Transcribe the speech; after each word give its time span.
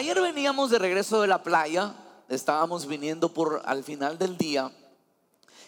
Ayer 0.00 0.18
veníamos 0.18 0.70
de 0.70 0.78
regreso 0.78 1.20
de 1.20 1.28
la 1.28 1.42
playa, 1.42 1.92
estábamos 2.30 2.86
viniendo 2.86 3.34
por 3.34 3.60
al 3.66 3.84
final 3.84 4.16
del 4.16 4.38
día 4.38 4.72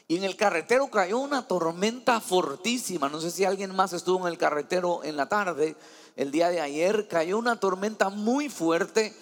y 0.09 0.17
en 0.17 0.25
el 0.25 0.37
carretero 0.37 0.87
cayó 0.87 1.19
una 1.19 1.47
tormenta 1.47 2.19
fortísima. 2.19 3.11
No 3.11 3.21
sé 3.21 3.31
si 3.31 3.45
alguien 3.45 3.77
más 3.77 3.93
estuvo 3.93 4.27
en 4.27 4.33
el 4.33 4.39
carretero 4.39 5.05
en 5.05 5.19
la 5.19 5.29
tarde, 5.29 5.77
el 6.17 6.31
día 6.31 6.49
de 6.49 6.63
ayer, 6.63 7.09
cayó 7.09 7.37
una 7.37 7.61
tormenta 7.61 8.09
muy 8.09 8.49
fuerte 8.49 9.15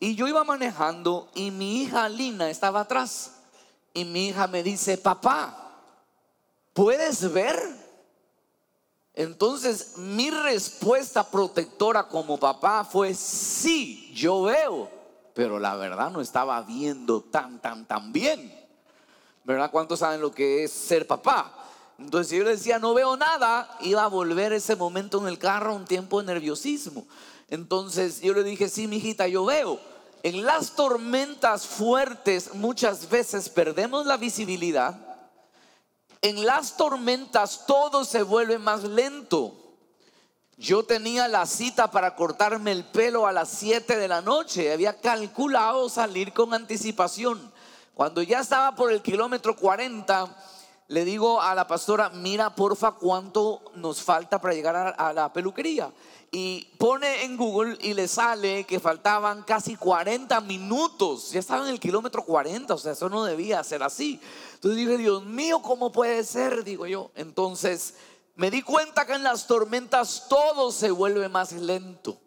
y 0.00 0.16
yo 0.16 0.26
iba 0.26 0.42
manejando 0.42 1.28
y 1.36 1.52
mi 1.52 1.82
hija 1.82 2.08
Lina 2.08 2.50
estaba 2.50 2.80
atrás 2.80 3.36
y 3.94 4.04
mi 4.04 4.30
hija 4.30 4.48
me 4.48 4.64
dice, 4.64 4.98
papá, 4.98 5.76
¿puedes 6.72 7.32
ver? 7.32 7.56
Entonces 9.14 9.96
mi 9.96 10.30
respuesta 10.30 11.28
protectora 11.28 12.06
como 12.08 12.38
papá 12.38 12.84
fue, 12.84 13.14
sí, 13.14 14.12
yo 14.14 14.42
veo, 14.42 14.88
pero 15.34 15.58
la 15.58 15.74
verdad 15.76 16.10
no 16.10 16.20
estaba 16.20 16.62
viendo 16.62 17.20
tan, 17.22 17.60
tan, 17.60 17.86
tan 17.86 18.12
bien. 18.12 18.56
¿Verdad? 19.42 19.70
¿Cuántos 19.70 19.98
saben 19.98 20.20
lo 20.20 20.30
que 20.30 20.64
es 20.64 20.70
ser 20.70 21.06
papá? 21.06 21.52
Entonces 21.98 22.28
si 22.28 22.38
yo 22.38 22.44
le 22.44 22.50
decía, 22.50 22.78
no 22.78 22.94
veo 22.94 23.16
nada, 23.16 23.76
iba 23.80 24.04
a 24.04 24.08
volver 24.08 24.52
ese 24.52 24.76
momento 24.76 25.20
en 25.20 25.28
el 25.28 25.38
carro 25.38 25.74
un 25.74 25.84
tiempo 25.84 26.20
de 26.20 26.26
nerviosismo. 26.32 27.06
Entonces 27.48 28.20
yo 28.20 28.32
le 28.32 28.44
dije, 28.44 28.68
sí, 28.68 28.86
mi 28.86 28.96
hijita, 28.96 29.26
yo 29.26 29.44
veo. 29.44 29.80
En 30.22 30.44
las 30.44 30.72
tormentas 30.72 31.66
fuertes 31.66 32.54
muchas 32.54 33.08
veces 33.08 33.48
perdemos 33.48 34.06
la 34.06 34.16
visibilidad 34.16 35.09
en 36.22 36.44
las 36.44 36.76
tormentas 36.76 37.64
todo 37.66 38.04
se 38.04 38.22
vuelve 38.22 38.58
más 38.58 38.84
lento. 38.84 39.54
Yo 40.56 40.82
tenía 40.82 41.26
la 41.26 41.46
cita 41.46 41.90
para 41.90 42.14
cortarme 42.14 42.72
el 42.72 42.84
pelo 42.84 43.26
a 43.26 43.32
las 43.32 43.48
7 43.48 43.96
de 43.96 44.08
la 44.08 44.20
noche. 44.20 44.72
Había 44.72 45.00
calculado 45.00 45.88
salir 45.88 46.34
con 46.34 46.52
anticipación. 46.52 47.50
Cuando 47.94 48.20
ya 48.20 48.40
estaba 48.40 48.74
por 48.74 48.92
el 48.92 49.00
kilómetro 49.00 49.56
40, 49.56 50.36
le 50.90 51.04
digo 51.04 51.40
a 51.40 51.54
la 51.54 51.68
pastora, 51.68 52.10
mira 52.10 52.52
porfa 52.56 52.90
cuánto 52.90 53.62
nos 53.76 54.02
falta 54.02 54.40
para 54.40 54.54
llegar 54.54 54.96
a, 54.98 55.12
la 55.12 55.32
peluquería. 55.32 55.92
Y 56.32 56.66
pone 56.78 57.22
en 57.22 57.36
Google 57.36 57.78
y 57.80 57.94
le 57.94 58.08
sale 58.08 58.64
que 58.64 58.80
faltaban 58.80 59.44
casi 59.44 59.76
40 59.76 60.40
minutos. 60.40 61.30
Ya 61.30 61.38
estaba 61.38 61.62
en 61.62 61.72
el 61.72 61.78
kilómetro 61.78 62.24
40, 62.24 62.74
o 62.74 62.78
sea, 62.78 62.90
eso 62.90 63.08
no 63.08 63.22
debía 63.22 63.62
ser 63.62 63.84
así. 63.84 64.20
Entonces 64.54 64.78
dije, 64.78 64.98
Dios 64.98 65.24
mío, 65.24 65.62
¿cómo 65.62 65.92
puede 65.92 66.24
ser? 66.24 66.64
Digo 66.64 66.88
yo. 66.88 67.12
Entonces 67.14 67.94
me 68.34 68.50
di 68.50 68.62
cuenta 68.62 69.06
que 69.06 69.12
en 69.12 69.22
las 69.22 69.46
tormentas 69.46 70.26
todo 70.28 70.72
se 70.72 70.90
vuelve 70.90 71.28
más 71.28 71.52
lento. 71.52 72.18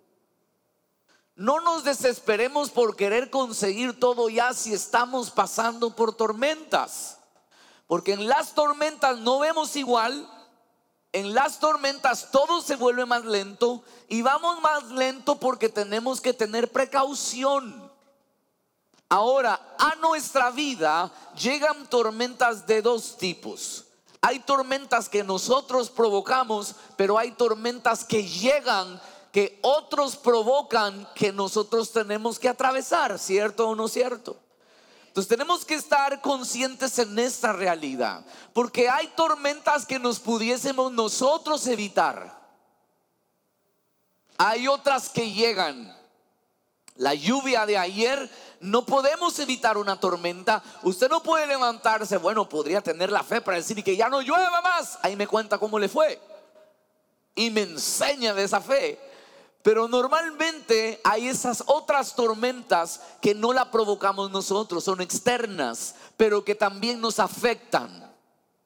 No 1.36 1.60
nos 1.60 1.84
desesperemos 1.84 2.70
por 2.70 2.96
querer 2.96 3.30
conseguir 3.30 4.00
todo 4.00 4.30
ya 4.30 4.54
si 4.54 4.74
estamos 4.74 5.32
pasando 5.32 5.94
por 5.94 6.16
tormentas. 6.16 7.18
Porque 7.88 8.14
en 8.14 8.28
las 8.28 8.54
tormentas 8.54 9.20
no 9.20 9.40
vemos 9.40 9.76
igual. 9.76 10.30
En 11.12 11.34
las 11.34 11.60
tormentas 11.60 12.30
todo 12.32 12.62
se 12.62 12.76
vuelve 12.76 13.06
más 13.06 13.24
lento 13.26 13.84
y 14.08 14.22
vamos 14.24 14.60
más 14.62 14.86
lento 14.86 15.40
porque 15.40 15.70
tenemos 15.70 16.20
que 16.22 16.34
tener 16.34 16.72
precaución. 16.72 17.92
Ahora, 19.10 19.76
a 19.78 19.94
nuestra 19.98 20.50
vida 20.50 21.12
llegan 21.40 21.88
tormentas 21.88 22.66
de 22.66 22.82
dos 22.82 23.16
tipos. 23.18 23.86
Hay 24.22 24.40
tormentas 24.40 25.08
que 25.08 25.24
nosotros 25.24 25.92
provocamos, 25.92 26.76
pero 26.96 27.20
hay 27.20 27.34
tormentas 27.34 28.06
que 28.06 28.28
llegan, 28.28 29.00
que 29.32 29.60
otros 29.62 30.16
provocan, 30.16 31.08
que 31.14 31.32
nosotros 31.32 31.92
tenemos 31.92 32.40
que 32.40 32.50
atravesar, 32.50 33.20
¿cierto 33.20 33.68
o 33.68 33.76
no 33.76 33.88
cierto? 33.88 34.38
Entonces 35.14 35.30
tenemos 35.30 35.64
que 35.64 35.76
estar 35.76 36.22
conscientes 36.22 36.98
en 36.98 37.20
esta 37.20 37.54
realidad, 37.54 38.26
porque 38.52 38.90
hay 38.90 39.06
tormentas 39.10 39.86
que 39.86 40.00
nos 40.00 40.20
pudiésemos 40.20 40.92
nosotros 40.92 41.68
evitar. 41.68 42.36
Hay 44.40 44.68
otras 44.68 45.10
que 45.10 45.32
llegan. 45.32 45.96
La 46.96 47.14
lluvia 47.14 47.68
de 47.68 47.78
ayer 47.78 48.28
no 48.60 48.88
podemos 48.88 49.38
evitar 49.38 49.78
una 49.78 50.00
tormenta. 50.00 50.64
Usted 50.82 51.12
no 51.12 51.22
puede 51.22 51.46
levantarse, 51.46 52.18
bueno, 52.18 52.50
podría 52.50 52.82
tener 52.82 53.12
la 53.12 53.22
fe 53.22 53.40
para 53.40 53.58
decir 53.58 53.84
que 53.84 53.96
ya 53.96 54.10
no 54.10 54.20
llueva 54.20 54.62
más. 54.62 54.98
Ahí 55.04 55.16
me 55.16 55.28
cuenta 55.28 55.60
cómo 55.60 55.78
le 55.78 55.90
fue. 55.90 56.20
Y 57.36 57.52
me 57.52 57.62
enseña 57.62 58.34
de 58.34 58.46
esa 58.46 58.62
fe. 58.62 59.13
Pero 59.64 59.88
normalmente 59.88 61.00
hay 61.06 61.30
esas 61.30 61.64
otras 61.68 62.16
tormentas 62.16 63.00
que 63.22 63.34
no 63.34 63.54
la 63.54 63.72
provocamos 63.72 64.30
nosotros, 64.30 64.84
son 64.84 65.00
externas, 65.00 65.96
pero 66.18 66.44
que 66.44 66.54
también 66.54 67.00
nos 67.00 67.18
afectan. 67.18 68.14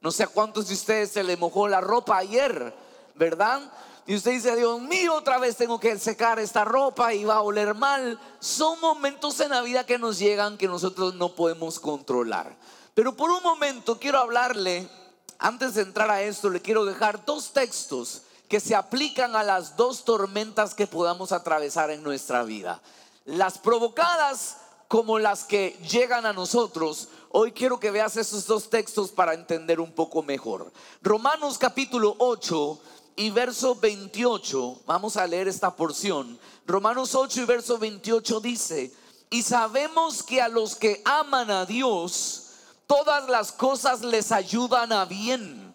No 0.02 0.12
sé 0.12 0.24
a 0.24 0.28
cuántos 0.28 0.68
de 0.68 0.74
ustedes 0.74 1.12
se 1.12 1.24
le 1.24 1.38
mojó 1.38 1.68
la 1.68 1.82
ropa 1.82 2.18
ayer, 2.18 2.74
¿verdad? 3.14 3.62
Y 4.08 4.16
usted 4.16 4.32
dice, 4.32 4.56
Dios 4.56 4.82
mío, 4.82 5.14
otra 5.14 5.38
vez 5.38 5.56
tengo 5.56 5.80
que 5.80 6.00
secar 6.00 6.40
esta 6.40 6.66
ropa 6.66 7.14
y 7.14 7.26
va 7.26 7.36
a 7.36 7.42
oler 7.42 7.76
mal. 7.76 8.20
Son 8.40 8.80
momentos 8.80 9.40
en 9.40 9.52
la 9.52 9.62
vida 9.62 9.86
que 9.86 10.00
nos 10.00 10.18
llegan 10.18 10.58
que 10.58 10.68
nosotros 10.68 11.14
no 11.14 11.36
podemos 11.36 11.80
controlar. 11.80 12.56
Pero 12.96 13.16
por 13.16 13.30
un 13.30 13.44
momento 13.44 14.00
quiero 14.00 14.18
hablarle, 14.18 14.90
antes 15.38 15.76
de 15.76 15.84
entrar 15.84 16.10
a 16.10 16.24
esto, 16.24 16.50
le 16.50 16.62
quiero 16.62 16.86
dejar 16.86 17.24
dos 17.24 17.54
textos 17.54 18.24
que 18.48 18.60
se 18.60 18.76
aplican 18.76 19.36
a 19.36 19.44
las 19.44 19.76
dos 19.76 20.06
tormentas 20.06 20.74
que 20.74 20.88
podamos 20.88 21.32
atravesar 21.32 21.92
en 21.92 22.04
nuestra 22.04 22.44
vida. 22.44 22.82
Las 23.26 23.58
provocadas 23.58 24.58
como 24.88 25.20
las 25.20 25.44
que 25.44 25.78
llegan 25.90 26.26
a 26.26 26.34
nosotros. 26.34 27.10
Hoy 27.30 27.52
quiero 27.52 27.80
que 27.80 27.92
veas 27.92 28.16
esos 28.16 28.48
dos 28.48 28.70
textos 28.70 29.12
para 29.12 29.34
entender 29.34 29.80
un 29.80 29.92
poco 29.92 30.24
mejor. 30.24 30.72
Romanos 31.02 31.58
capítulo 31.58 32.16
8 32.20 32.80
y 33.18 33.30
verso 33.32 33.76
28, 33.76 34.82
vamos 34.86 35.18
a 35.18 35.28
leer 35.28 35.48
esta 35.48 35.76
porción. 35.76 36.40
Romanos 36.66 37.16
8 37.16 37.42
y 37.42 37.46
verso 37.46 37.78
28 37.78 38.40
dice, 38.40 38.94
y 39.30 39.42
sabemos 39.42 40.24
que 40.24 40.42
a 40.42 40.48
los 40.48 40.76
que 40.76 41.02
aman 41.04 41.52
a 41.52 41.66
Dios, 41.66 42.52
todas 42.86 43.28
las 43.28 43.52
cosas 43.52 44.02
les 44.02 44.32
ayudan 44.32 44.94
a 44.94 45.06
bien. 45.06 45.67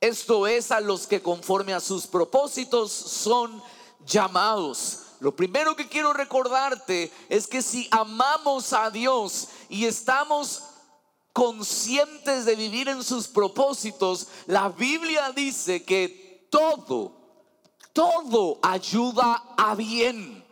Esto 0.00 0.46
es 0.46 0.70
a 0.70 0.80
los 0.80 1.06
que 1.06 1.20
conforme 1.20 1.74
a 1.74 1.80
sus 1.80 2.06
propósitos 2.06 2.92
son 2.92 3.62
llamados. 4.06 5.00
Lo 5.20 5.34
primero 5.34 5.74
que 5.74 5.88
quiero 5.88 6.12
recordarte 6.12 7.10
es 7.28 7.48
que 7.48 7.62
si 7.62 7.88
amamos 7.90 8.72
a 8.72 8.90
Dios 8.90 9.48
y 9.68 9.86
estamos 9.86 10.62
conscientes 11.32 12.44
de 12.44 12.54
vivir 12.54 12.88
en 12.88 13.02
sus 13.02 13.26
propósitos, 13.26 14.28
la 14.46 14.68
Biblia 14.68 15.32
dice 15.32 15.84
que 15.84 16.46
todo, 16.50 17.12
todo 17.92 18.60
ayuda 18.62 19.54
a 19.56 19.74
bien. 19.74 20.44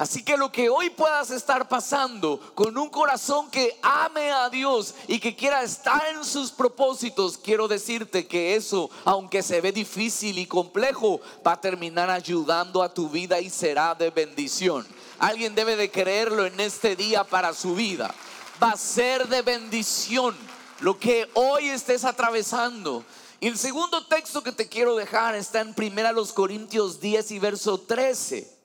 Así 0.00 0.22
que 0.22 0.38
lo 0.38 0.50
que 0.50 0.70
hoy 0.70 0.88
puedas 0.88 1.30
estar 1.30 1.68
pasando 1.68 2.40
con 2.54 2.78
un 2.78 2.88
corazón 2.88 3.50
que 3.50 3.78
ame 3.82 4.30
a 4.30 4.48
Dios 4.48 4.94
y 5.06 5.18
que 5.18 5.36
quiera 5.36 5.62
estar 5.62 6.02
en 6.14 6.24
sus 6.24 6.52
propósitos, 6.52 7.36
quiero 7.36 7.68
decirte 7.68 8.26
que 8.26 8.56
eso, 8.56 8.88
aunque 9.04 9.42
se 9.42 9.60
ve 9.60 9.72
difícil 9.72 10.38
y 10.38 10.46
complejo, 10.46 11.20
va 11.46 11.52
a 11.52 11.60
terminar 11.60 12.08
ayudando 12.08 12.82
a 12.82 12.94
tu 12.94 13.10
vida 13.10 13.40
y 13.40 13.50
será 13.50 13.94
de 13.94 14.08
bendición. 14.08 14.86
Alguien 15.18 15.54
debe 15.54 15.76
de 15.76 15.90
creerlo 15.90 16.46
en 16.46 16.58
este 16.60 16.96
día 16.96 17.22
para 17.22 17.52
su 17.52 17.74
vida. 17.74 18.14
Va 18.62 18.70
a 18.70 18.78
ser 18.78 19.28
de 19.28 19.42
bendición 19.42 20.34
lo 20.80 20.98
que 20.98 21.28
hoy 21.34 21.68
estés 21.68 22.06
atravesando. 22.06 23.04
Y 23.38 23.48
el 23.48 23.58
segundo 23.58 24.06
texto 24.06 24.42
que 24.42 24.52
te 24.52 24.66
quiero 24.66 24.96
dejar 24.96 25.34
está 25.34 25.60
en 25.60 25.74
Primera 25.74 26.12
los 26.12 26.32
Corintios 26.32 27.00
10 27.02 27.32
y 27.32 27.38
verso 27.38 27.78
13. 27.78 28.59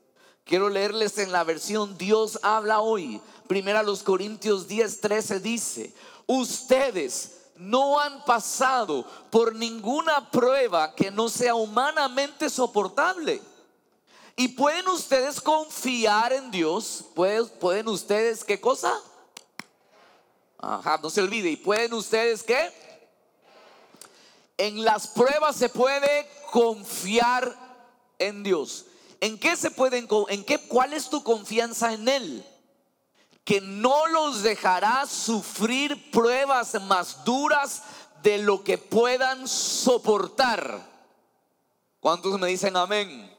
Quiero 0.45 0.69
leerles 0.69 1.18
en 1.18 1.31
la 1.31 1.44
versión 1.44 1.97
Dios 1.97 2.39
habla 2.44 2.80
hoy. 2.80 3.19
Primera 3.47 3.81
los 3.81 4.03
Corintios 4.03 4.68
10, 4.68 5.01
13 5.01 5.39
dice, 5.39 5.94
ustedes 6.27 7.31
no 7.56 8.00
han 8.00 8.24
pasado 8.25 9.06
por 9.31 9.56
ninguna 9.56 10.30
prueba 10.30 10.94
que 10.94 11.09
no 11.09 11.30
sea 11.30 11.56
humanamente 11.56 12.51
soportable. 12.51 13.42
Y 14.36 14.50
pueden 14.50 14.88
ustedes 14.89 15.42
confiar 15.42 16.31
en 16.31 16.51
Dios. 16.51 17.06
¿Pueden, 17.15 17.50
pueden 17.59 17.88
ustedes 17.88 18.44
qué 18.44 18.62
cosa? 18.62 18.94
Ajá, 20.59 21.00
no 21.01 21.09
se 21.09 21.21
olvide. 21.21 21.50
¿Y 21.50 21.56
pueden 21.56 21.92
ustedes 21.94 22.44
qué? 22.44 22.71
En 24.59 24.83
las 24.83 25.07
pruebas 25.07 25.56
se 25.56 25.69
puede 25.69 26.30
confiar 26.51 27.56
en 28.19 28.44
Dios. 28.44 28.86
¿En 29.25 29.39
qué 29.39 29.56
se 29.56 29.72
pueden 29.72 30.07
en 30.30 30.44
qué 30.44 30.60
cuál 30.60 30.94
es 30.94 31.10
tu 31.10 31.24
confianza 31.24 31.94
en 31.94 32.07
él? 32.07 32.45
Que 33.44 33.60
no 33.60 34.06
los 34.06 34.44
dejará 34.44 35.07
sufrir 35.07 36.12
pruebas 36.12 36.80
más 36.83 37.25
duras 37.25 37.81
de 38.22 38.38
lo 38.38 38.63
que 38.63 38.77
puedan 38.77 39.48
soportar. 39.48 40.80
¿Cuántos 42.00 42.39
me 42.39 42.48
dicen 42.50 42.77
amén? 42.77 43.36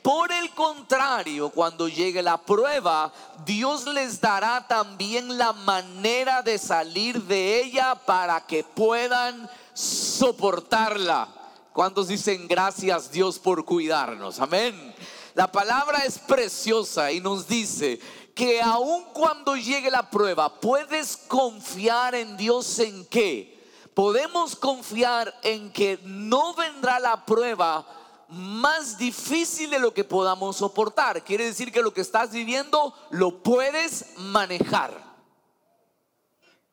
por 0.00 0.30
el 0.32 0.50
contrario, 0.50 1.48
cuando 1.48 1.88
llegue 1.88 2.22
la 2.22 2.36
prueba, 2.36 3.10
Dios 3.46 3.86
les 3.86 4.20
dará 4.20 4.66
también 4.68 5.38
la 5.38 5.54
manera 5.54 6.42
de 6.42 6.58
salir 6.58 7.22
de 7.22 7.62
ella 7.62 7.94
para 7.94 8.44
que 8.46 8.64
puedan 8.64 9.48
soportarla. 9.72 11.43
¿Cuántos 11.74 12.06
dicen 12.06 12.46
gracias 12.46 13.10
Dios 13.10 13.36
por 13.36 13.64
cuidarnos? 13.64 14.38
Amén. 14.38 14.94
La 15.34 15.50
palabra 15.50 16.04
es 16.04 16.20
preciosa 16.20 17.10
y 17.10 17.18
nos 17.18 17.48
dice 17.48 17.98
que 18.32 18.62
aun 18.62 19.02
cuando 19.12 19.56
llegue 19.56 19.90
la 19.90 20.08
prueba, 20.08 20.60
puedes 20.60 21.16
confiar 21.16 22.14
en 22.14 22.36
Dios 22.36 22.78
en 22.78 23.04
qué? 23.06 23.60
Podemos 23.92 24.54
confiar 24.54 25.34
en 25.42 25.72
que 25.72 25.98
no 26.04 26.54
vendrá 26.54 27.00
la 27.00 27.26
prueba 27.26 27.84
más 28.28 28.96
difícil 28.96 29.68
de 29.68 29.80
lo 29.80 29.92
que 29.92 30.04
podamos 30.04 30.58
soportar. 30.58 31.24
Quiere 31.24 31.46
decir 31.46 31.72
que 31.72 31.82
lo 31.82 31.92
que 31.92 32.02
estás 32.02 32.30
viviendo 32.30 32.94
lo 33.10 33.42
puedes 33.42 34.16
manejar. 34.18 35.03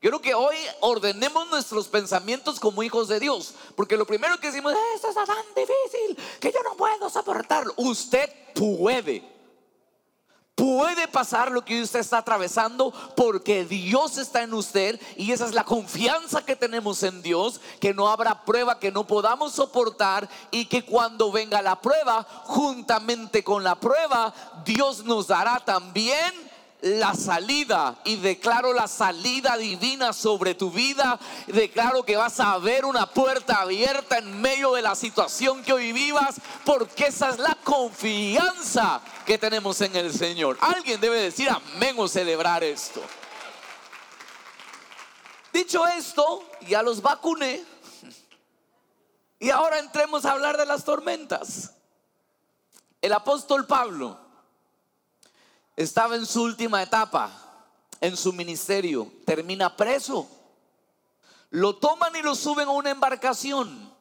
Quiero 0.01 0.19
que 0.19 0.33
hoy 0.33 0.55
ordenemos 0.79 1.47
nuestros 1.51 1.87
pensamientos 1.87 2.59
como 2.59 2.81
hijos 2.81 3.07
de 3.07 3.19
Dios. 3.19 3.53
Porque 3.75 3.95
lo 3.95 4.07
primero 4.07 4.39
que 4.39 4.47
decimos, 4.47 4.73
esto 4.95 5.09
es 5.09 5.15
tan 5.15 5.27
difícil 5.55 6.17
que 6.39 6.51
yo 6.51 6.63
no 6.63 6.75
puedo 6.75 7.07
soportarlo. 7.07 7.71
Usted 7.77 8.27
puede. 8.55 9.23
Puede 10.55 11.07
pasar 11.07 11.51
lo 11.51 11.63
que 11.63 11.81
usted 11.81 11.99
está 11.99 12.17
atravesando 12.17 12.91
porque 13.15 13.63
Dios 13.63 14.17
está 14.17 14.41
en 14.41 14.55
usted 14.55 14.99
y 15.17 15.31
esa 15.31 15.45
es 15.45 15.53
la 15.53 15.63
confianza 15.63 16.45
que 16.45 16.55
tenemos 16.55 17.03
en 17.03 17.21
Dios, 17.21 17.61
que 17.79 17.93
no 17.93 18.09
habrá 18.09 18.43
prueba 18.43 18.79
que 18.79 18.91
no 18.91 19.05
podamos 19.05 19.53
soportar 19.53 20.27
y 20.49 20.65
que 20.65 20.83
cuando 20.83 21.31
venga 21.31 21.61
la 21.61 21.79
prueba, 21.79 22.23
juntamente 22.45 23.43
con 23.43 23.63
la 23.63 23.75
prueba, 23.75 24.33
Dios 24.65 25.05
nos 25.05 25.27
dará 25.27 25.59
también 25.59 26.50
la 26.81 27.13
salida 27.13 27.99
y 28.03 28.15
declaro 28.15 28.73
la 28.73 28.87
salida 28.87 29.55
divina 29.57 30.13
sobre 30.13 30.55
tu 30.55 30.71
vida. 30.71 31.19
Declaro 31.47 32.03
que 32.03 32.17
vas 32.17 32.39
a 32.39 32.57
ver 32.57 32.85
una 32.85 33.05
puerta 33.05 33.61
abierta 33.61 34.17
en 34.17 34.41
medio 34.41 34.73
de 34.73 34.81
la 34.81 34.95
situación 34.95 35.63
que 35.63 35.73
hoy 35.73 35.91
vivas, 35.91 36.35
porque 36.65 37.07
esa 37.07 37.29
es 37.29 37.39
la 37.39 37.55
confianza 37.63 39.01
que 39.25 39.37
tenemos 39.37 39.79
en 39.81 39.95
el 39.95 40.13
Señor. 40.13 40.57
Alguien 40.61 40.99
debe 40.99 41.21
decir 41.21 41.49
amén 41.49 41.95
o 41.97 42.07
celebrar 42.07 42.63
esto. 42.63 43.01
Dicho 45.53 45.85
esto, 45.87 46.43
ya 46.67 46.81
los 46.81 47.01
vacuné. 47.01 47.63
Y 49.39 49.49
ahora 49.49 49.79
entremos 49.79 50.25
a 50.25 50.31
hablar 50.31 50.57
de 50.57 50.65
las 50.65 50.83
tormentas. 50.83 51.71
El 53.01 53.13
apóstol 53.13 53.65
Pablo 53.65 54.20
estaba 55.75 56.15
en 56.15 56.25
su 56.25 56.43
última 56.43 56.81
etapa, 56.83 57.31
en 57.99 58.17
su 58.17 58.33
ministerio, 58.33 59.11
termina 59.25 59.75
preso. 59.75 60.27
Lo 61.49 61.75
toman 61.75 62.15
y 62.15 62.21
lo 62.21 62.35
suben 62.35 62.67
a 62.67 62.71
una 62.71 62.91
embarcación 62.91 63.91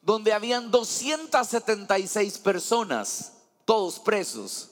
donde 0.00 0.32
habían 0.32 0.70
276 0.70 2.38
personas, 2.38 3.32
todos 3.64 4.00
presos, 4.00 4.70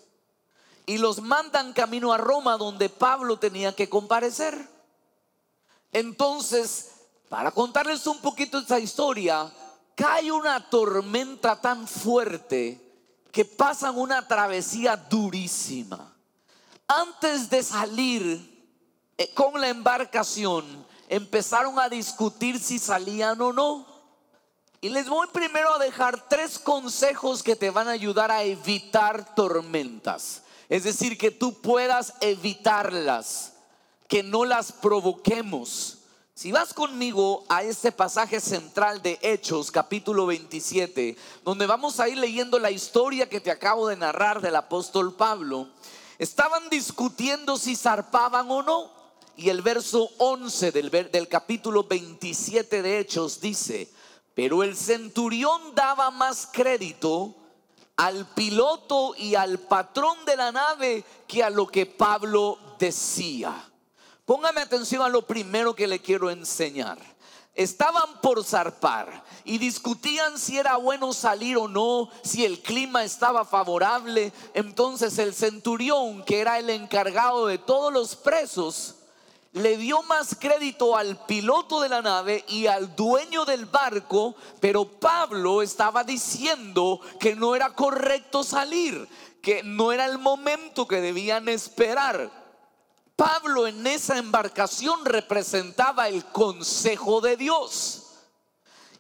y 0.86 0.98
los 0.98 1.20
mandan 1.20 1.72
camino 1.72 2.12
a 2.12 2.18
Roma 2.18 2.56
donde 2.56 2.88
Pablo 2.88 3.38
tenía 3.38 3.74
que 3.74 3.88
comparecer. 3.88 4.68
Entonces, 5.92 6.90
para 7.28 7.52
contarles 7.52 8.06
un 8.08 8.20
poquito 8.20 8.58
esta 8.58 8.80
historia, 8.80 9.52
cae 9.94 10.32
una 10.32 10.68
tormenta 10.68 11.60
tan 11.60 11.86
fuerte 11.86 12.89
que 13.32 13.44
pasan 13.44 13.98
una 13.98 14.26
travesía 14.26 14.96
durísima. 14.96 16.14
Antes 16.86 17.48
de 17.48 17.62
salir 17.62 18.68
eh, 19.16 19.32
con 19.34 19.60
la 19.60 19.68
embarcación, 19.68 20.86
empezaron 21.08 21.78
a 21.78 21.88
discutir 21.88 22.58
si 22.58 22.78
salían 22.78 23.40
o 23.40 23.52
no. 23.52 23.86
Y 24.80 24.88
les 24.88 25.08
voy 25.08 25.26
primero 25.32 25.74
a 25.74 25.78
dejar 25.78 26.28
tres 26.28 26.58
consejos 26.58 27.42
que 27.42 27.54
te 27.54 27.70
van 27.70 27.88
a 27.88 27.92
ayudar 27.92 28.30
a 28.30 28.42
evitar 28.42 29.34
tormentas. 29.34 30.42
Es 30.68 30.84
decir, 30.84 31.18
que 31.18 31.30
tú 31.30 31.60
puedas 31.60 32.14
evitarlas, 32.20 33.52
que 34.08 34.22
no 34.22 34.44
las 34.44 34.72
provoquemos. 34.72 36.00
Si 36.40 36.52
vas 36.52 36.72
conmigo 36.72 37.44
a 37.50 37.62
este 37.64 37.92
pasaje 37.92 38.40
central 38.40 39.02
de 39.02 39.19
Hechos, 39.20 39.70
capítulo 39.70 40.25
27, 40.25 41.14
donde 41.44 41.66
vamos 41.66 42.00
a 42.00 42.08
ir 42.08 42.16
leyendo 42.16 42.58
la 42.58 42.70
historia 42.70 43.28
que 43.28 43.42
te 43.42 43.50
acabo 43.50 43.87
de 43.87 43.98
narrar 43.98 44.40
del 44.40 44.56
apóstol 44.56 45.14
Pablo, 45.14 45.69
estaban 46.19 46.70
discutiendo 46.70 47.58
si 47.58 47.76
zarpaban 47.76 48.50
o 48.50 48.62
no. 48.62 48.90
Y 49.37 49.50
el 49.50 49.60
verso 49.60 50.08
11 50.16 50.72
del, 50.72 50.90
del 51.12 51.28
capítulo 51.28 51.84
27 51.84 52.81
de 52.81 53.00
Hechos 53.00 53.42
dice, 53.42 53.92
pero 54.34 54.62
el 54.62 54.78
centurión 54.78 55.75
daba 55.75 56.10
más 56.10 56.48
crédito 56.50 57.34
al 57.96 58.25
piloto 58.32 59.14
y 59.14 59.34
al 59.34 59.58
patrón 59.58 60.16
de 60.25 60.37
la 60.37 60.52
nave 60.52 61.04
que 61.28 61.44
a 61.44 61.50
lo 61.50 61.66
que 61.66 61.84
Pablo 61.84 62.58
decía. 62.78 63.69
Póngame 64.30 64.60
atención 64.60 65.02
a 65.02 65.08
lo 65.08 65.22
primero 65.22 65.74
que 65.74 65.88
le 65.88 65.98
quiero 65.98 66.30
enseñar. 66.30 66.96
Estaban 67.52 68.20
por 68.20 68.44
zarpar 68.44 69.24
y 69.42 69.58
discutían 69.58 70.38
si 70.38 70.56
era 70.56 70.76
bueno 70.76 71.12
salir 71.12 71.56
o 71.56 71.66
no, 71.66 72.08
si 72.22 72.44
el 72.44 72.60
clima 72.60 73.02
estaba 73.02 73.44
favorable. 73.44 74.32
Entonces 74.54 75.18
el 75.18 75.34
centurión, 75.34 76.24
que 76.24 76.38
era 76.38 76.60
el 76.60 76.70
encargado 76.70 77.48
de 77.48 77.58
todos 77.58 77.92
los 77.92 78.14
presos, 78.14 78.98
le 79.52 79.76
dio 79.76 80.00
más 80.04 80.36
crédito 80.38 80.96
al 80.96 81.16
piloto 81.26 81.80
de 81.80 81.88
la 81.88 82.00
nave 82.00 82.44
y 82.46 82.68
al 82.68 82.94
dueño 82.94 83.44
del 83.44 83.66
barco, 83.66 84.36
pero 84.60 84.84
Pablo 84.84 85.60
estaba 85.60 86.04
diciendo 86.04 87.00
que 87.18 87.34
no 87.34 87.56
era 87.56 87.74
correcto 87.74 88.44
salir, 88.44 89.08
que 89.42 89.64
no 89.64 89.90
era 89.90 90.06
el 90.06 90.18
momento 90.18 90.86
que 90.86 91.00
debían 91.00 91.48
esperar. 91.48 92.39
Pablo 93.20 93.66
en 93.66 93.86
esa 93.86 94.16
embarcación 94.16 95.04
representaba 95.04 96.08
el 96.08 96.24
consejo 96.24 97.20
de 97.20 97.36
Dios. 97.36 98.14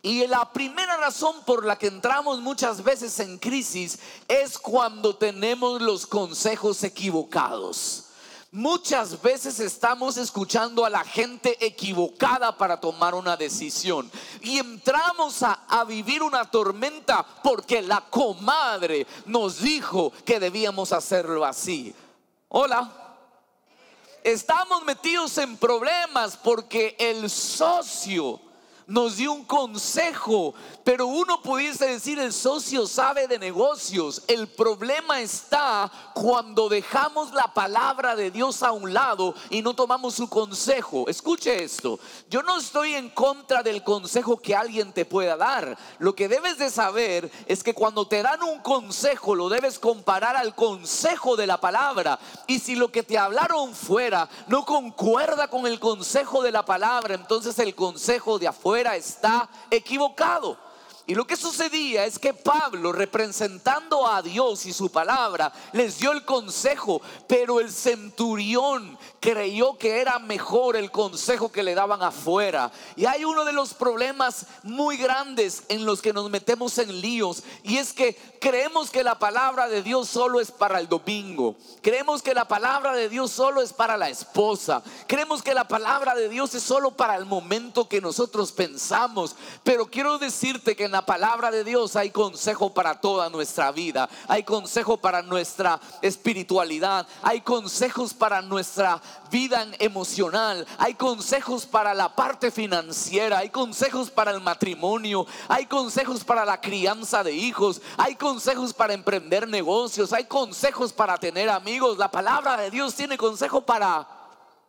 Y 0.02 0.26
la 0.26 0.52
primera 0.52 0.98
razón 0.98 1.36
por 1.46 1.64
la 1.64 1.78
que 1.78 1.86
entramos 1.86 2.38
muchas 2.40 2.84
veces 2.84 3.18
en 3.20 3.38
crisis 3.38 3.98
es 4.28 4.58
cuando 4.58 5.16
tenemos 5.16 5.80
los 5.80 6.06
consejos 6.06 6.84
equivocados. 6.84 8.08
Muchas 8.52 9.22
veces 9.22 9.58
estamos 9.58 10.18
escuchando 10.18 10.84
a 10.84 10.90
la 10.90 11.02
gente 11.02 11.56
equivocada 11.64 12.54
para 12.58 12.78
tomar 12.78 13.14
una 13.14 13.38
decisión 13.38 14.10
y 14.42 14.58
entramos 14.58 15.42
a, 15.42 15.64
a, 15.66 15.84
vivir 15.84 16.22
una 16.22 16.44
tormenta 16.44 17.24
porque 17.42 17.80
la 17.80 18.02
comadre 18.02 19.06
nos 19.24 19.62
dijo 19.62 20.12
que 20.26 20.38
debíamos 20.38 20.92
hacerlo 20.92 21.42
así. 21.42 21.94
Hola 22.48 22.99
estamos 24.24 24.84
metidos 24.84 25.38
en 25.38 25.56
problemas 25.56 26.36
porque 26.36 26.96
el 26.98 27.30
socio 27.30 28.40
nos 28.90 29.16
dio 29.16 29.32
un 29.32 29.44
consejo, 29.44 30.52
pero 30.82 31.06
uno 31.06 31.40
pudiese 31.42 31.86
decir 31.86 32.18
el 32.18 32.32
socio 32.32 32.88
sabe 32.88 33.28
de 33.28 33.38
negocios. 33.38 34.24
El 34.26 34.48
problema 34.48 35.20
está 35.20 35.90
cuando 36.12 36.68
dejamos 36.68 37.32
la 37.32 37.54
palabra 37.54 38.16
de 38.16 38.32
Dios 38.32 38.64
a 38.64 38.72
un 38.72 38.92
lado 38.92 39.36
y 39.48 39.62
no 39.62 39.74
tomamos 39.74 40.14
su 40.14 40.28
consejo. 40.28 41.08
Escuche 41.08 41.62
esto, 41.62 42.00
yo 42.28 42.42
no 42.42 42.58
estoy 42.58 42.94
en 42.94 43.10
contra 43.10 43.62
del 43.62 43.84
consejo 43.84 44.38
que 44.38 44.56
alguien 44.56 44.92
te 44.92 45.04
pueda 45.04 45.36
dar. 45.36 45.78
Lo 46.00 46.16
que 46.16 46.26
debes 46.26 46.58
de 46.58 46.68
saber 46.68 47.30
es 47.46 47.62
que 47.62 47.74
cuando 47.74 48.08
te 48.08 48.24
dan 48.24 48.42
un 48.42 48.58
consejo 48.58 49.36
lo 49.36 49.48
debes 49.48 49.78
comparar 49.78 50.34
al 50.34 50.56
consejo 50.56 51.36
de 51.36 51.46
la 51.46 51.60
palabra. 51.60 52.18
Y 52.48 52.58
si 52.58 52.74
lo 52.74 52.90
que 52.90 53.04
te 53.04 53.18
hablaron 53.18 53.72
fuera 53.72 54.28
no 54.48 54.64
concuerda 54.64 55.46
con 55.46 55.68
el 55.68 55.78
consejo 55.78 56.42
de 56.42 56.50
la 56.50 56.64
palabra, 56.64 57.14
entonces 57.14 57.56
el 57.60 57.76
consejo 57.76 58.40
de 58.40 58.48
afuera 58.48 58.79
está 58.86 59.48
equivocado. 59.70 60.56
Y 61.06 61.14
lo 61.16 61.26
que 61.26 61.36
sucedía 61.36 62.04
es 62.04 62.20
que 62.20 62.34
Pablo, 62.34 62.92
representando 62.92 64.06
a 64.06 64.22
Dios 64.22 64.64
y 64.66 64.72
su 64.72 64.92
palabra, 64.92 65.52
les 65.72 65.98
dio 65.98 66.12
el 66.12 66.24
consejo, 66.24 67.02
pero 67.26 67.58
el 67.58 67.72
centurión 67.72 68.96
creyó 69.20 69.76
que 69.76 70.00
era 70.00 70.18
mejor 70.18 70.76
el 70.76 70.90
consejo 70.90 71.52
que 71.52 71.62
le 71.62 71.74
daban 71.74 72.02
afuera. 72.02 72.70
Y 72.96 73.06
hay 73.06 73.24
uno 73.24 73.44
de 73.44 73.52
los 73.52 73.74
problemas 73.74 74.46
muy 74.62 74.96
grandes 74.96 75.64
en 75.68 75.84
los 75.84 76.00
que 76.00 76.12
nos 76.12 76.30
metemos 76.30 76.78
en 76.78 77.00
líos, 77.00 77.42
y 77.62 77.76
es 77.76 77.92
que 77.92 78.16
creemos 78.40 78.90
que 78.90 79.04
la 79.04 79.18
palabra 79.18 79.68
de 79.68 79.82
Dios 79.82 80.08
solo 80.08 80.40
es 80.40 80.50
para 80.50 80.80
el 80.80 80.88
domingo, 80.88 81.56
creemos 81.82 82.22
que 82.22 82.34
la 82.34 82.46
palabra 82.46 82.94
de 82.94 83.08
Dios 83.08 83.30
solo 83.30 83.60
es 83.60 83.72
para 83.72 83.96
la 83.96 84.08
esposa, 84.08 84.82
creemos 85.06 85.42
que 85.42 85.54
la 85.54 85.68
palabra 85.68 86.14
de 86.14 86.28
Dios 86.28 86.54
es 86.54 86.62
solo 86.62 86.92
para 86.92 87.16
el 87.16 87.26
momento 87.26 87.88
que 87.88 88.00
nosotros 88.00 88.52
pensamos, 88.52 89.36
pero 89.64 89.86
quiero 89.86 90.18
decirte 90.18 90.74
que 90.76 90.84
en 90.84 90.92
la 90.92 91.00
la 91.00 91.06
palabra 91.06 91.50
de 91.50 91.64
Dios 91.64 91.96
hay 91.96 92.10
consejo 92.10 92.74
para 92.74 93.00
toda 93.00 93.30
nuestra 93.30 93.72
vida, 93.72 94.06
hay 94.28 94.42
consejo 94.42 94.98
para 94.98 95.22
nuestra 95.22 95.80
espiritualidad, 96.02 97.06
hay 97.22 97.40
consejos 97.40 98.12
para 98.12 98.42
nuestra 98.42 99.00
vida 99.30 99.66
emocional, 99.78 100.66
hay 100.78 100.94
consejos 100.94 101.66
para 101.66 101.94
la 101.94 102.14
parte 102.14 102.50
financiera, 102.50 103.38
hay 103.38 103.50
consejos 103.50 104.10
para 104.10 104.30
el 104.30 104.40
matrimonio, 104.40 105.26
hay 105.48 105.66
consejos 105.66 106.24
para 106.24 106.44
la 106.44 106.60
crianza 106.60 107.22
de 107.22 107.32
hijos, 107.32 107.80
hay 107.96 108.16
consejos 108.16 108.74
para 108.74 108.94
emprender 108.94 109.48
negocios, 109.48 110.12
hay 110.12 110.24
consejos 110.24 110.92
para 110.92 111.16
tener 111.16 111.48
amigos. 111.48 111.98
La 111.98 112.10
palabra 112.10 112.56
de 112.56 112.70
Dios 112.70 112.94
tiene 112.94 113.16
consejo 113.16 113.60
para 113.60 114.06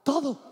todo. 0.04 0.51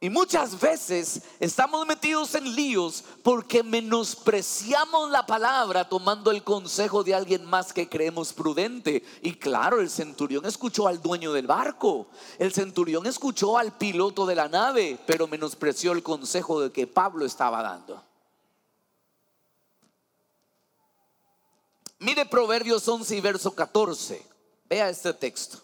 Y 0.00 0.10
muchas 0.10 0.60
veces 0.60 1.22
estamos 1.40 1.84
metidos 1.84 2.32
en 2.36 2.54
líos 2.54 3.02
porque 3.24 3.64
menospreciamos 3.64 5.10
la 5.10 5.26
palabra 5.26 5.88
tomando 5.88 6.30
el 6.30 6.44
consejo 6.44 7.02
de 7.02 7.16
alguien 7.16 7.44
más 7.44 7.72
que 7.72 7.88
creemos 7.88 8.32
prudente. 8.32 9.02
Y 9.22 9.34
claro, 9.34 9.80
el 9.80 9.90
centurión 9.90 10.46
escuchó 10.46 10.86
al 10.86 11.02
dueño 11.02 11.32
del 11.32 11.48
barco, 11.48 12.06
el 12.38 12.52
centurión 12.52 13.06
escuchó 13.06 13.58
al 13.58 13.76
piloto 13.76 14.24
de 14.24 14.36
la 14.36 14.48
nave, 14.48 15.00
pero 15.04 15.26
menospreció 15.26 15.90
el 15.90 16.04
consejo 16.04 16.60
de 16.60 16.70
que 16.70 16.86
Pablo 16.86 17.26
estaba 17.26 17.60
dando. 17.60 18.00
Mire 21.98 22.24
Proverbios 22.24 22.86
11 22.86 23.16
y 23.16 23.20
verso 23.20 23.52
14. 23.52 24.24
Vea 24.70 24.88
este 24.90 25.12
texto. 25.12 25.58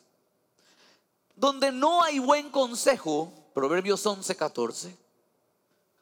Donde 1.36 1.70
no 1.70 2.02
hay 2.02 2.18
buen 2.18 2.50
consejo, 2.50 3.43
Proverbios 3.54 4.04
11, 4.04 4.36
14. 4.36 4.96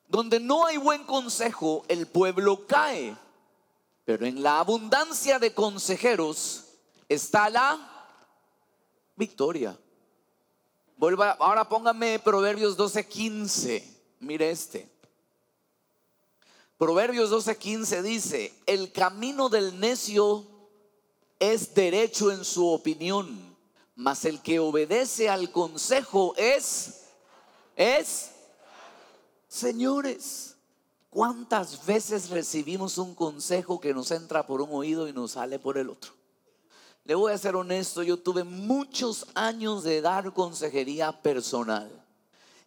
Donde 0.09 0.41
no 0.41 0.67
hay 0.67 0.79
buen 0.79 1.05
consejo, 1.05 1.85
el 1.87 2.07
pueblo 2.07 2.67
cae. 2.67 3.15
Pero 4.07 4.27
en 4.27 4.43
la 4.43 4.59
abundancia 4.59 5.39
de 5.39 5.53
consejeros 5.53 6.65
está 7.09 7.51
la 7.51 8.09
victoria. 9.17 9.79
Vuelva, 10.97 11.33
ahora 11.33 11.69
póngame 11.69 12.19
Proverbios 12.19 12.77
12, 12.77 13.07
15. 13.07 14.01
Mire 14.21 14.51
este. 14.51 14.91
Proverbios 16.79 17.29
12, 17.31 17.59
15 17.59 18.03
dice, 18.03 18.55
el 18.67 18.93
camino 18.93 19.49
del 19.51 19.79
necio 19.79 20.47
es 21.39 21.75
derecho 21.75 22.33
en 22.33 22.45
su 22.45 22.67
opinión, 22.67 23.57
mas 23.95 24.25
el 24.25 24.41
que 24.43 24.59
obedece 24.59 25.29
al 25.29 25.53
consejo 25.53 26.35
es 26.37 27.02
es, 27.83 28.31
señores, 29.49 30.57
¿cuántas 31.11 31.85
veces 31.85 32.31
recibimos 32.31 32.99
un 32.99 33.15
consejo 33.15 33.81
que 33.81 33.95
nos 33.95 34.11
entra 34.11 34.47
por 34.47 34.61
un 34.61 34.71
oído 34.73 35.09
y 35.09 35.13
nos 35.13 35.33
sale 35.33 35.59
por 35.59 35.79
el 35.79 35.91
otro? 35.91 36.13
Le 37.05 37.15
voy 37.15 37.33
a 37.33 37.39
ser 37.39 37.57
honesto, 37.57 38.03
yo 38.03 38.17
tuve 38.17 38.45
muchos 38.45 39.27
años 39.35 39.83
de 39.83 40.01
dar 40.01 40.33
consejería 40.33 41.11
personal. 41.21 41.91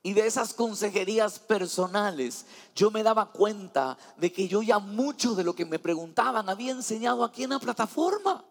Y 0.03 0.13
de 0.13 0.27
esas 0.27 0.53
consejerías 0.53 1.39
personales, 1.39 2.45
yo 2.75 2.91
me 2.91 3.01
daba 3.01 3.31
cuenta 3.31 3.97
de 4.17 4.31
que 4.31 4.47
yo 4.47 4.61
ya 4.61 4.77
mucho 4.77 5.33
de 5.33 5.43
lo 5.43 5.55
que 5.55 5.65
me 5.65 5.79
preguntaban 5.79 6.47
había 6.47 6.73
enseñado 6.73 7.23
aquí 7.23 7.43
en 7.43 7.49
la 7.51 7.59
plataforma. 7.59 8.45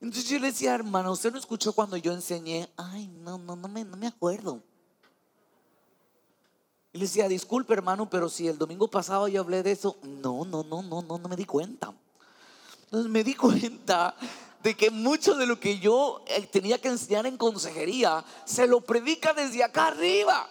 Entonces 0.00 0.28
yo 0.28 0.38
le 0.38 0.48
decía, 0.48 0.74
hermano, 0.74 1.12
¿usted 1.12 1.32
no 1.32 1.38
escuchó 1.38 1.72
cuando 1.72 1.96
yo 1.96 2.12
enseñé? 2.12 2.68
Ay, 2.76 3.08
no, 3.08 3.38
no, 3.38 3.56
no 3.56 3.68
me, 3.68 3.84
no 3.84 3.96
me 3.96 4.06
acuerdo. 4.06 4.62
Y 6.92 6.98
le 6.98 7.04
decía, 7.04 7.28
disculpe 7.28 7.74
hermano, 7.74 8.08
pero 8.08 8.28
si 8.28 8.48
el 8.48 8.58
domingo 8.58 8.88
pasado 8.88 9.28
yo 9.28 9.40
hablé 9.40 9.62
de 9.62 9.72
eso, 9.72 9.96
no, 10.02 10.44
no, 10.44 10.62
no, 10.64 10.82
no, 10.82 11.02
no, 11.02 11.18
no 11.18 11.28
me 11.28 11.36
di 11.36 11.44
cuenta. 11.44 11.92
Entonces 12.84 13.10
me 13.10 13.24
di 13.24 13.34
cuenta 13.36 14.14
de 14.62 14.76
que 14.76 14.90
mucho 14.90 15.34
de 15.36 15.46
lo 15.46 15.60
que 15.60 15.78
yo 15.78 16.22
eh, 16.26 16.46
tenía 16.46 16.80
que 16.80 16.88
enseñar 16.88 17.26
en 17.26 17.36
consejería 17.36 18.24
se 18.44 18.66
lo 18.66 18.80
predica 18.80 19.32
desde 19.32 19.62
acá 19.62 19.88
arriba. 19.88 20.48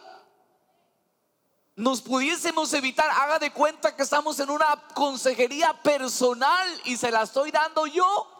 Nos 1.75 2.01
pudiésemos 2.01 2.73
evitar, 2.73 3.09
haga 3.09 3.39
de 3.39 3.51
cuenta 3.51 3.95
que 3.95 4.03
estamos 4.03 4.39
en 4.39 4.49
una 4.49 4.87
consejería 4.93 5.73
personal 5.83 6.67
y 6.85 6.95
se 6.95 7.11
la 7.11 7.23
estoy 7.23 7.51
dando 7.51 7.85
yo. 7.87 8.34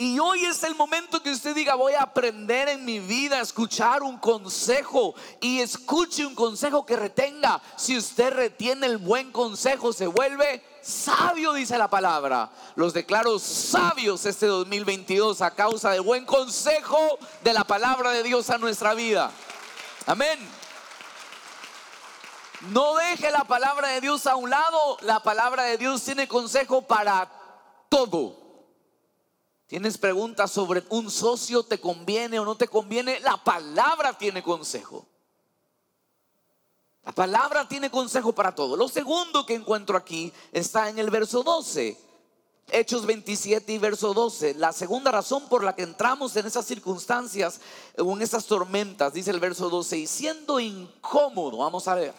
Y 0.00 0.18
hoy 0.18 0.46
es 0.46 0.64
el 0.64 0.74
momento 0.76 1.22
que 1.22 1.30
usted 1.30 1.54
diga, 1.54 1.74
voy 1.74 1.92
a 1.92 2.04
aprender 2.04 2.70
en 2.70 2.86
mi 2.86 3.00
vida 3.00 3.36
a 3.36 3.42
escuchar 3.42 4.02
un 4.02 4.16
consejo 4.16 5.14
y 5.42 5.60
escuche 5.60 6.24
un 6.24 6.34
consejo 6.34 6.86
que 6.86 6.96
retenga. 6.96 7.60
Si 7.76 7.98
usted 7.98 8.32
retiene 8.32 8.86
el 8.86 8.96
buen 8.96 9.30
consejo, 9.30 9.92
se 9.92 10.06
vuelve 10.06 10.64
sabio, 10.80 11.52
dice 11.52 11.76
la 11.76 11.90
palabra. 11.90 12.48
Los 12.76 12.94
declaro 12.94 13.38
sabios 13.38 14.24
este 14.24 14.46
2022 14.46 15.42
a 15.42 15.50
causa 15.50 15.90
del 15.90 16.00
buen 16.00 16.24
consejo 16.24 17.18
de 17.44 17.52
la 17.52 17.64
palabra 17.64 18.12
de 18.12 18.22
Dios 18.22 18.48
a 18.48 18.56
nuestra 18.56 18.94
vida. 18.94 19.30
Amén. 20.06 20.38
No 22.70 22.94
deje 22.94 23.30
la 23.30 23.44
palabra 23.44 23.88
de 23.88 24.00
Dios 24.00 24.26
a 24.26 24.34
un 24.36 24.48
lado. 24.48 24.96
La 25.02 25.22
palabra 25.22 25.64
de 25.64 25.76
Dios 25.76 26.02
tiene 26.02 26.26
consejo 26.26 26.80
para 26.80 27.30
todo. 27.90 28.39
Tienes 29.70 29.98
preguntas 29.98 30.50
sobre 30.50 30.82
un 30.88 31.08
socio, 31.12 31.62
¿te 31.62 31.78
conviene 31.78 32.40
o 32.40 32.44
no 32.44 32.56
te 32.56 32.66
conviene? 32.66 33.20
La 33.20 33.36
palabra 33.36 34.18
tiene 34.18 34.42
consejo. 34.42 35.06
La 37.04 37.12
palabra 37.12 37.68
tiene 37.68 37.88
consejo 37.88 38.32
para 38.32 38.52
todo. 38.52 38.76
Lo 38.76 38.88
segundo 38.88 39.46
que 39.46 39.54
encuentro 39.54 39.96
aquí 39.96 40.32
está 40.50 40.88
en 40.88 40.98
el 40.98 41.08
verso 41.08 41.44
12. 41.44 41.96
Hechos 42.72 43.06
27 43.06 43.72
y 43.72 43.78
verso 43.78 44.12
12. 44.12 44.54
La 44.54 44.72
segunda 44.72 45.12
razón 45.12 45.48
por 45.48 45.62
la 45.62 45.76
que 45.76 45.84
entramos 45.84 46.34
en 46.34 46.46
esas 46.46 46.66
circunstancias 46.66 47.60
en 47.96 48.22
esas 48.22 48.46
tormentas, 48.46 49.12
dice 49.12 49.30
el 49.30 49.38
verso 49.38 49.70
12, 49.70 49.98
y 49.98 50.06
siendo 50.08 50.58
incómodo, 50.58 51.58
vamos 51.58 51.86
a 51.86 51.94
ver, 51.94 52.14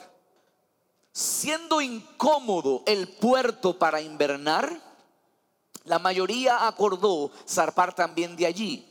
siendo 1.12 1.82
incómodo 1.82 2.84
el 2.86 3.10
puerto 3.10 3.78
para 3.78 4.00
invernar, 4.00 4.91
la 5.84 6.00
mayoría 6.00 6.68
acordó 6.68 7.32
zarpar 7.48 7.94
también 7.96 8.36
de 8.36 8.46
allí, 8.46 8.88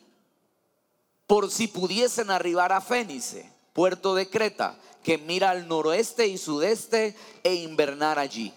por 1.26 1.50
si 1.50 1.68
pudiesen 1.68 2.30
arribar 2.30 2.72
a 2.72 2.80
Fénice, 2.80 3.50
puerto 3.72 4.14
de 4.14 4.28
Creta, 4.28 4.76
que 5.02 5.16
mira 5.16 5.50
al 5.50 5.68
noroeste 5.68 6.26
y 6.26 6.36
sudeste, 6.36 7.16
e 7.42 7.54
invernar 7.54 8.18
allí. 8.18 8.52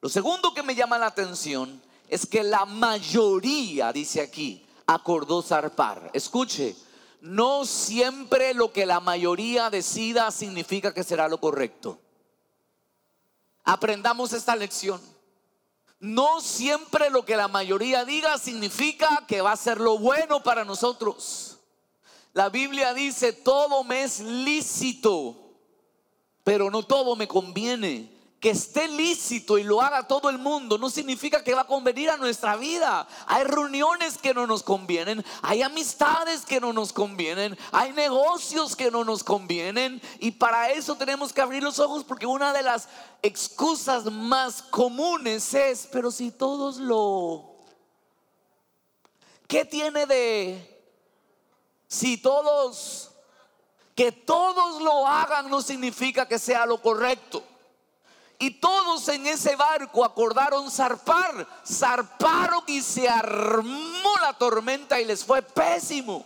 Lo 0.00 0.08
segundo 0.08 0.54
que 0.54 0.62
me 0.62 0.74
llama 0.74 0.98
la 0.98 1.06
atención 1.06 1.82
es 2.08 2.26
que 2.26 2.44
la 2.44 2.64
mayoría, 2.64 3.92
dice 3.92 4.20
aquí, 4.20 4.64
acordó 4.86 5.42
zarpar. 5.42 6.10
Escuche, 6.12 6.76
no 7.20 7.64
siempre 7.64 8.54
lo 8.54 8.72
que 8.72 8.86
la 8.86 9.00
mayoría 9.00 9.68
decida 9.68 10.30
significa 10.30 10.94
que 10.94 11.02
será 11.02 11.28
lo 11.28 11.40
correcto. 11.40 11.98
Aprendamos 13.64 14.32
esta 14.32 14.54
lección. 14.54 15.00
No 15.98 16.40
siempre 16.40 17.10
lo 17.10 17.24
que 17.24 17.36
la 17.36 17.48
mayoría 17.48 18.04
diga 18.04 18.38
significa 18.38 19.24
que 19.26 19.40
va 19.40 19.52
a 19.52 19.56
ser 19.56 19.80
lo 19.80 19.98
bueno 19.98 20.42
para 20.42 20.64
nosotros. 20.64 21.58
La 22.32 22.50
Biblia 22.50 22.92
dice, 22.92 23.32
todo 23.32 23.82
me 23.82 24.02
es 24.02 24.20
lícito, 24.20 25.36
pero 26.44 26.70
no 26.70 26.82
todo 26.82 27.16
me 27.16 27.26
conviene 27.26 28.15
que 28.46 28.52
esté 28.52 28.86
lícito 28.86 29.58
y 29.58 29.64
lo 29.64 29.82
haga 29.82 30.06
todo 30.06 30.30
el 30.30 30.38
mundo 30.38 30.78
no 30.78 30.88
significa 30.88 31.42
que 31.42 31.52
va 31.52 31.62
a 31.62 31.66
convenir 31.66 32.10
a 32.10 32.16
nuestra 32.16 32.54
vida. 32.54 33.08
Hay 33.26 33.42
reuniones 33.42 34.18
que 34.18 34.34
no 34.34 34.46
nos 34.46 34.62
convienen, 34.62 35.24
hay 35.42 35.62
amistades 35.62 36.46
que 36.46 36.60
no 36.60 36.72
nos 36.72 36.92
convienen, 36.92 37.58
hay 37.72 37.92
negocios 37.92 38.76
que 38.76 38.88
no 38.88 39.02
nos 39.02 39.24
convienen 39.24 40.00
y 40.20 40.30
para 40.30 40.70
eso 40.70 40.94
tenemos 40.94 41.32
que 41.32 41.40
abrir 41.40 41.60
los 41.60 41.80
ojos 41.80 42.04
porque 42.04 42.24
una 42.24 42.52
de 42.52 42.62
las 42.62 42.88
excusas 43.20 44.04
más 44.04 44.62
comunes 44.62 45.52
es, 45.52 45.88
pero 45.90 46.12
si 46.12 46.30
todos 46.30 46.76
lo... 46.76 47.56
¿Qué 49.48 49.64
tiene 49.64 50.06
de... 50.06 50.84
Si 51.88 52.16
todos... 52.16 53.10
Que 53.96 54.12
todos 54.12 54.80
lo 54.82 55.04
hagan 55.04 55.50
no 55.50 55.60
significa 55.62 56.28
que 56.28 56.38
sea 56.38 56.64
lo 56.64 56.80
correcto. 56.80 57.42
Y 58.38 58.50
todos 58.60 59.08
en 59.08 59.26
ese 59.26 59.56
barco 59.56 60.04
acordaron 60.04 60.70
zarpar, 60.70 61.46
zarparon 61.66 62.62
y 62.66 62.82
se 62.82 63.08
armó 63.08 64.10
la 64.20 64.34
tormenta 64.34 65.00
y 65.00 65.06
les 65.06 65.24
fue 65.24 65.40
pésimo. 65.40 66.24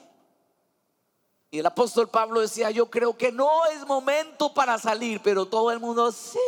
Y 1.52 1.59
el 1.59 1.67
apóstol 1.67 2.09
Pablo 2.09 2.40
decía, 2.40 2.71
yo 2.71 2.90
creo 2.90 3.17
que 3.17 3.33
no 3.33 3.67
es 3.67 3.85
momento 3.87 4.55
para 4.55 4.79
salir, 4.79 5.21
pero 5.23 5.47
todo 5.47 5.73
el 5.73 5.81
mundo, 5.81 6.12
sí, 6.12 6.38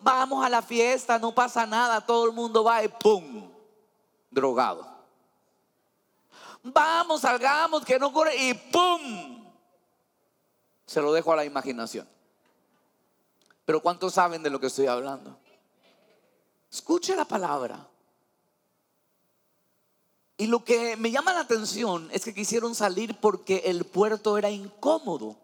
vamos 0.00 0.44
a 0.44 0.48
la 0.48 0.60
fiesta, 0.60 1.18
no 1.18 1.32
pasa 1.32 1.66
nada, 1.66 2.00
todo 2.00 2.26
el 2.26 2.32
mundo 2.32 2.64
va 2.64 2.82
y 2.82 2.88
¡pum! 2.88 3.48
Drogado. 4.30 4.86
Vamos, 6.64 7.20
salgamos, 7.20 7.84
que 7.84 7.98
no 7.98 8.12
corre 8.12 8.36
y 8.36 8.54
¡pum! 8.54 9.44
Se 10.86 11.00
lo 11.00 11.12
dejo 11.12 11.32
a 11.32 11.36
la 11.36 11.44
imaginación. 11.44 12.08
Pero 13.64 13.80
¿cuántos 13.80 14.14
saben 14.14 14.42
de 14.42 14.50
lo 14.50 14.60
que 14.60 14.66
estoy 14.66 14.86
hablando? 14.86 15.38
Escuche 16.70 17.14
la 17.16 17.24
palabra. 17.24 17.88
Y 20.36 20.46
lo 20.46 20.64
que 20.64 20.96
me 20.96 21.10
llama 21.10 21.32
la 21.32 21.40
atención 21.40 22.08
es 22.12 22.24
que 22.24 22.34
quisieron 22.34 22.74
salir 22.74 23.18
porque 23.20 23.62
el 23.66 23.84
puerto 23.84 24.36
era 24.36 24.50
incómodo 24.50 25.36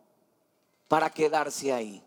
para 0.88 1.10
quedarse 1.10 1.72
ahí. 1.72 2.02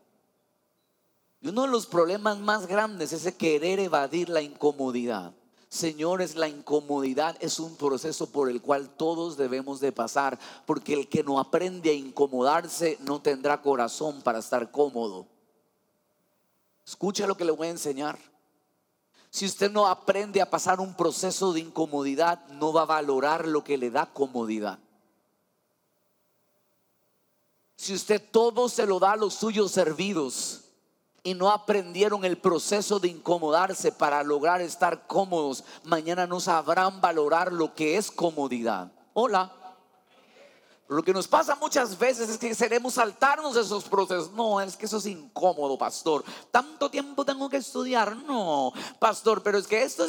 Y 1.40 1.48
uno 1.48 1.64
de 1.64 1.70
los 1.70 1.88
problemas 1.88 2.38
más 2.40 2.68
grandes 2.68 3.14
es 3.14 3.26
el 3.26 3.36
querer 3.36 3.80
evadir 3.80 4.30
la 4.30 4.42
incomodidad. 4.42 5.34
Señores, 5.70 6.36
la 6.36 6.48
incomodidad 6.48 7.36
es 7.40 7.60
un 7.60 7.76
proceso 7.78 8.28
por 8.30 8.50
el 8.50 8.62
cual 8.62 8.90
todos 8.90 9.38
debemos 9.38 9.80
de 9.80 9.92
pasar, 9.92 10.38
porque 10.66 10.94
el 10.94 11.10
que 11.10 11.24
no 11.24 11.40
aprende 11.40 11.90
a 11.90 11.94
incomodarse 11.94 12.98
no 13.02 13.22
tendrá 13.22 13.62
corazón 13.62 14.22
para 14.22 14.40
estar 14.40 14.70
cómodo. 14.70 15.26
Escucha 16.86 17.28
lo 17.28 17.38
que 17.38 17.46
le 17.46 17.52
voy 17.52 17.68
a 17.68 17.72
enseñar. 17.72 18.18
Si 19.30 19.46
usted 19.46 19.72
no 19.72 19.88
aprende 19.88 20.42
a 20.42 20.50
pasar 20.50 20.80
un 20.80 20.94
proceso 20.94 21.54
de 21.54 21.62
incomodidad, 21.62 22.46
no 22.50 22.72
va 22.72 22.84
a 22.84 22.86
valorar 22.86 23.48
lo 23.48 23.64
que 23.64 23.78
le 23.78 23.90
da 23.90 24.06
comodidad. 24.06 24.78
Si 27.76 27.94
usted 27.94 28.22
todo 28.32 28.70
se 28.70 28.86
lo 28.86 29.00
da 29.00 29.14
a 29.14 29.18
los 29.18 29.34
suyos 29.34 29.72
servidos 29.72 30.66
y 31.24 31.34
no 31.34 31.50
aprendieron 31.50 32.26
el 32.26 32.38
proceso 32.38 33.00
de 33.00 33.08
incomodarse 33.08 33.92
para 33.92 34.22
lograr 34.24 34.62
estar 34.62 35.08
cómodos, 35.08 35.64
mañana 35.84 36.28
no 36.28 36.40
sabrán 36.40 37.02
valorar 37.02 37.52
lo 37.52 37.74
que 37.74 37.98
es 37.98 38.12
comodidad. 38.12 38.92
Hola. 39.14 39.63
Lo 40.94 41.04
que 41.04 41.12
nos 41.12 41.28
pasa 41.28 41.56
muchas 41.56 41.98
veces 41.98 42.30
es 42.30 42.38
que 42.38 42.56
queremos 42.56 42.94
saltarnos 42.94 43.56
esos 43.58 43.84
procesos. 43.86 44.32
No, 44.32 44.62
es 44.62 44.78
que 44.78 44.86
eso 44.86 44.98
es 44.98 45.08
incómodo, 45.08 45.76
pastor. 45.76 46.24
Tanto 46.52 46.90
tiempo 46.92 47.26
tengo 47.26 47.50
que 47.50 47.58
estudiar. 47.58 48.16
No, 48.16 48.72
pastor, 49.00 49.42
pero 49.42 49.58
es 49.58 49.66
que 49.66 49.82
esto 49.82 50.06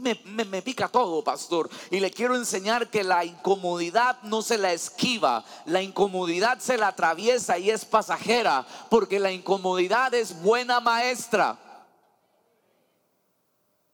me, 0.00 0.20
me 0.44 0.62
pica 0.62 0.86
todo, 0.86 1.24
pastor. 1.24 1.68
Y 1.90 1.98
le 1.98 2.12
quiero 2.12 2.36
enseñar 2.36 2.88
que 2.88 3.02
la 3.02 3.24
incomodidad 3.24 4.22
no 4.22 4.42
se 4.42 4.58
la 4.58 4.72
esquiva. 4.72 5.44
La 5.66 5.82
incomodidad 5.82 6.58
se 6.60 6.78
la 6.78 6.88
atraviesa 6.88 7.58
y 7.58 7.70
es 7.70 7.84
pasajera. 7.84 8.64
Porque 8.90 9.18
la 9.18 9.32
incomodidad 9.32 10.14
es 10.14 10.40
buena 10.40 10.78
maestra. 10.78 11.58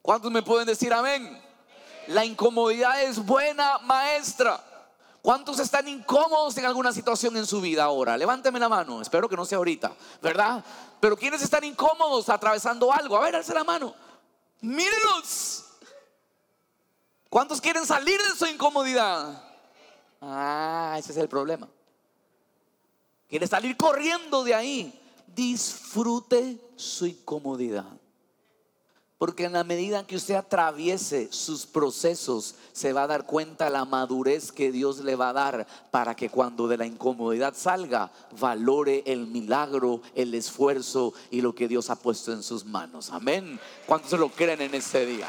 ¿Cuántos 0.03 0.31
me 0.31 0.43
pueden 0.43 0.67
decir 0.67 0.93
amén? 0.93 1.43
La 2.09 2.25
incomodidad 2.25 3.03
es 3.03 3.25
buena 3.25 3.79
maestra. 3.79 4.68
¿Cuántos 5.29 5.59
están 5.59 5.87
incómodos 5.87 6.57
en 6.57 6.65
alguna 6.65 6.91
situación 6.91 7.37
en 7.37 7.45
su 7.45 7.61
vida 7.61 7.85
ahora? 7.85 8.17
Levánteme 8.17 8.59
la 8.59 8.71
mano, 8.71 9.03
espero 9.03 9.29
que 9.29 9.37
no 9.37 9.45
sea 9.45 9.59
ahorita, 9.59 9.95
¿verdad? 10.23 10.65
Pero 11.01 11.19
¿quiénes 11.19 11.43
están 11.43 11.65
incómodos 11.65 12.31
atravesando 12.31 12.91
algo? 12.91 13.15
A 13.15 13.21
ver, 13.21 13.37
alce 13.37 13.53
la 13.53 13.63
mano. 13.63 13.95
Mírenlos. 14.63 15.67
¿Cuántos 17.29 17.61
quieren 17.61 17.85
salir 17.85 18.19
de 18.23 18.39
su 18.39 18.47
incomodidad? 18.47 19.45
Ah, 20.23 20.97
ese 20.99 21.13
es 21.13 21.19
el 21.19 21.29
problema. 21.29 21.69
Quiere 23.29 23.47
salir 23.47 23.77
corriendo 23.77 24.43
de 24.45 24.55
ahí. 24.55 24.99
Disfrute 25.27 26.59
su 26.75 27.05
incomodidad. 27.05 27.98
Porque 29.19 29.47
en 29.47 29.53
la 29.53 29.65
medida 29.65 30.07
que 30.07 30.15
usted 30.15 30.37
atraviese 30.37 31.33
sus 31.33 31.67
procesos, 31.67 32.55
se 32.73 32.93
va 32.93 33.03
a 33.03 33.07
dar 33.09 33.27
cuenta 33.27 33.69
la 33.69 33.85
madurez 33.85 34.53
que 34.53 34.71
Dios 34.71 34.99
le 34.99 35.17
va 35.17 35.31
a 35.31 35.33
dar 35.33 35.67
para 35.91 36.15
que 36.15 36.31
cuando 36.31 36.69
de 36.69 36.77
la 36.77 36.87
incomodidad 36.87 37.53
salga, 37.57 38.13
valore 38.39 39.03
el 39.07 39.27
milagro, 39.27 40.03
el 40.15 40.33
esfuerzo 40.35 41.15
y 41.33 41.41
lo 41.41 41.53
que 41.53 41.67
Dios 41.67 41.91
ha 41.91 41.97
puesto 41.97 42.33
en 42.33 42.45
sus 42.45 42.65
manos. 42.65 43.11
Amén. 43.11 43.59
¿Cuántos 43.87 44.21
lo 44.21 44.29
creen 44.29 44.61
en 44.61 44.75
este 44.77 45.05
día? 45.05 45.27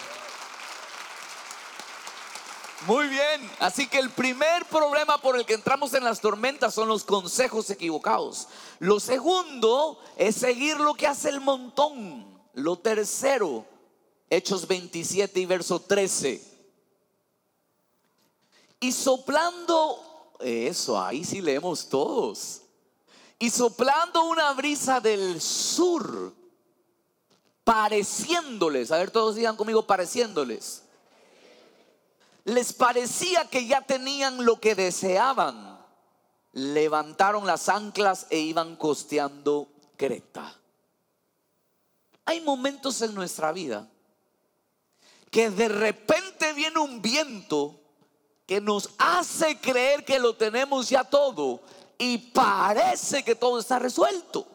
Muy 2.85 3.07
bien, 3.07 3.49
así 3.59 3.87
que 3.87 3.97
el 3.97 4.11
primer 4.11 4.65
problema 4.65 5.17
por 5.17 5.35
el 5.35 5.45
que 5.47 5.55
entramos 5.55 5.95
en 5.95 6.03
las 6.03 6.21
tormentas 6.21 6.75
son 6.75 6.87
los 6.87 7.03
consejos 7.03 7.71
equivocados. 7.71 8.47
Lo 8.77 8.99
segundo 8.99 9.99
es 10.15 10.35
seguir 10.35 10.79
lo 10.79 10.93
que 10.93 11.07
hace 11.07 11.29
el 11.29 11.41
montón. 11.41 12.39
Lo 12.53 12.77
tercero 12.77 13.65
Hechos 14.29 14.67
27 14.67 15.39
y 15.39 15.45
verso 15.45 15.79
13. 15.81 16.41
Y 18.79 18.91
soplando, 18.91 20.35
eso, 20.39 21.01
ahí 21.01 21.23
sí 21.23 21.41
leemos 21.41 21.89
todos. 21.89 22.61
Y 23.39 23.49
soplando 23.49 24.23
una 24.25 24.53
brisa 24.53 24.99
del 24.99 25.41
sur, 25.41 26.33
pareciéndoles, 27.63 28.91
a 28.91 28.97
ver, 28.97 29.11
todos 29.11 29.35
digan 29.35 29.55
conmigo, 29.55 29.87
pareciéndoles. 29.87 30.83
Les 32.45 32.73
parecía 32.73 33.45
que 33.49 33.65
ya 33.65 33.81
tenían 33.81 34.45
lo 34.45 34.59
que 34.59 34.75
deseaban. 34.75 35.79
Levantaron 36.53 37.45
las 37.45 37.69
anclas 37.69 38.27
e 38.29 38.39
iban 38.39 38.75
costeando 38.75 39.67
Creta. 39.97 40.55
Hay 42.25 42.41
momentos 42.41 43.01
en 43.01 43.13
nuestra 43.13 43.51
vida 43.51 43.89
que 45.29 45.49
de 45.49 45.67
repente 45.67 46.53
viene 46.53 46.79
un 46.79 47.01
viento 47.01 47.79
que 48.45 48.59
nos 48.59 48.89
hace 48.97 49.59
creer 49.59 50.03
que 50.03 50.19
lo 50.19 50.35
tenemos 50.35 50.89
ya 50.89 51.03
todo 51.03 51.61
y 51.97 52.17
parece 52.17 53.23
que 53.23 53.35
todo 53.35 53.59
está 53.59 53.77
resuelto. 53.77 54.47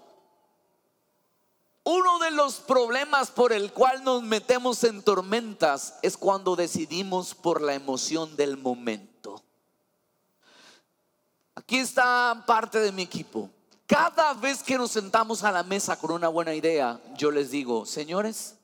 Uno 1.84 2.18
de 2.18 2.30
los 2.30 2.56
problemas 2.56 3.30
por 3.30 3.52
el 3.52 3.72
cual 3.72 4.02
nos 4.02 4.22
metemos 4.22 4.82
en 4.84 5.02
tormentas 5.02 5.94
es 6.00 6.16
cuando 6.16 6.56
decidimos 6.56 7.34
por 7.34 7.60
la 7.60 7.74
emoción 7.74 8.34
del 8.36 8.56
momento. 8.56 9.42
Aquí 11.54 11.76
está 11.76 12.42
parte 12.46 12.80
de 12.80 12.90
mi 12.90 13.02
equipo. 13.02 13.50
Cada 13.86 14.32
vez 14.32 14.62
que 14.62 14.78
nos 14.78 14.92
sentamos 14.92 15.44
a 15.44 15.52
la 15.52 15.62
mesa 15.62 15.98
con 15.98 16.10
una 16.10 16.28
buena 16.28 16.54
idea, 16.54 17.00
yo 17.16 17.30
les 17.30 17.50
digo, 17.50 17.84
señores, 17.84 18.56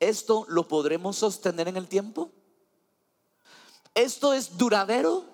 ¿esto 0.00 0.46
lo 0.48 0.66
podremos 0.66 1.16
sostener 1.16 1.68
en 1.68 1.76
el 1.76 1.86
tiempo? 1.86 2.32
¿Esto 3.94 4.32
es 4.32 4.56
duradero? 4.56 5.24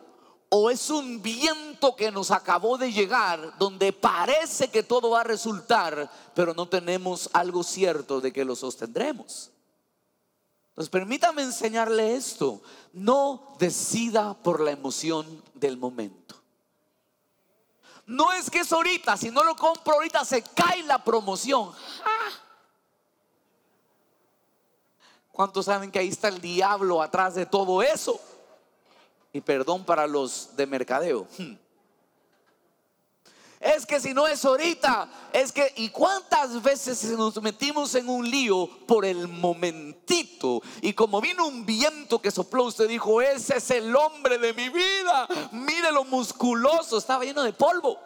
¿O 0.48 0.70
es 0.70 0.90
un 0.90 1.22
viento 1.22 1.96
que 1.96 2.10
nos 2.10 2.30
acabó 2.30 2.78
de 2.78 2.92
llegar 2.92 3.56
donde 3.58 3.92
parece 3.92 4.68
que 4.68 4.82
todo 4.82 5.10
va 5.10 5.22
a 5.22 5.24
resultar, 5.24 6.10
pero 6.34 6.54
no 6.54 6.68
tenemos 6.68 7.30
algo 7.32 7.62
cierto 7.62 8.20
de 8.20 8.32
que 8.32 8.44
lo 8.44 8.54
sostendremos? 8.54 9.50
Entonces 10.68 10.90
permítame 10.90 11.42
enseñarle 11.42 12.16
esto. 12.16 12.60
No 12.92 13.56
decida 13.58 14.34
por 14.34 14.60
la 14.60 14.72
emoción 14.72 15.42
del 15.54 15.78
momento. 15.78 16.36
No 18.06 18.32
es 18.32 18.50
que 18.50 18.60
es 18.60 18.72
ahorita, 18.72 19.16
si 19.16 19.30
no 19.30 19.42
lo 19.42 19.56
compro 19.56 19.94
ahorita 19.94 20.24
se 20.24 20.42
cae 20.42 20.82
la 20.84 21.02
promoción. 21.02 21.72
¿Cuántos 25.36 25.66
saben 25.66 25.90
que 25.90 25.98
ahí 25.98 26.08
está 26.08 26.28
el 26.28 26.40
diablo 26.40 27.02
atrás 27.02 27.34
de 27.34 27.44
todo 27.44 27.82
eso? 27.82 28.18
Y 29.34 29.42
perdón 29.42 29.84
para 29.84 30.06
los 30.06 30.56
de 30.56 30.66
mercadeo. 30.66 31.26
Hmm. 31.36 31.56
Es 33.60 33.84
que 33.84 34.00
si 34.00 34.14
no 34.14 34.26
es 34.26 34.42
ahorita, 34.42 35.06
es 35.34 35.52
que, 35.52 35.74
¿y 35.76 35.90
cuántas 35.90 36.62
veces 36.62 37.04
nos 37.10 37.42
metimos 37.42 37.94
en 37.96 38.08
un 38.08 38.30
lío 38.30 38.66
por 38.86 39.04
el 39.04 39.28
momentito? 39.28 40.62
Y 40.80 40.94
como 40.94 41.20
vino 41.20 41.46
un 41.46 41.66
viento 41.66 42.18
que 42.18 42.30
sopló, 42.30 42.64
usted 42.64 42.88
dijo, 42.88 43.20
ese 43.20 43.58
es 43.58 43.70
el 43.72 43.94
hombre 43.94 44.38
de 44.38 44.54
mi 44.54 44.70
vida. 44.70 45.28
Mire 45.52 45.92
lo 45.92 46.04
musculoso, 46.04 46.96
estaba 46.96 47.24
lleno 47.24 47.42
de 47.42 47.52
polvo 47.52 48.05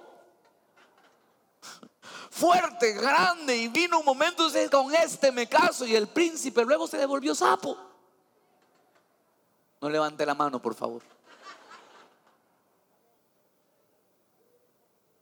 fuerte, 2.30 2.92
grande, 2.92 3.56
y 3.56 3.68
vino 3.68 3.98
un 3.98 4.04
momento 4.04 4.44
con 4.70 4.94
este 4.94 5.32
me 5.32 5.48
caso, 5.48 5.86
y 5.86 5.94
el 5.94 6.08
príncipe 6.08 6.64
luego 6.64 6.86
se 6.86 6.96
devolvió 6.96 7.34
sapo. 7.34 7.76
No 9.80 9.90
levante 9.90 10.24
la 10.24 10.34
mano, 10.34 10.62
por 10.62 10.74
favor. 10.74 11.02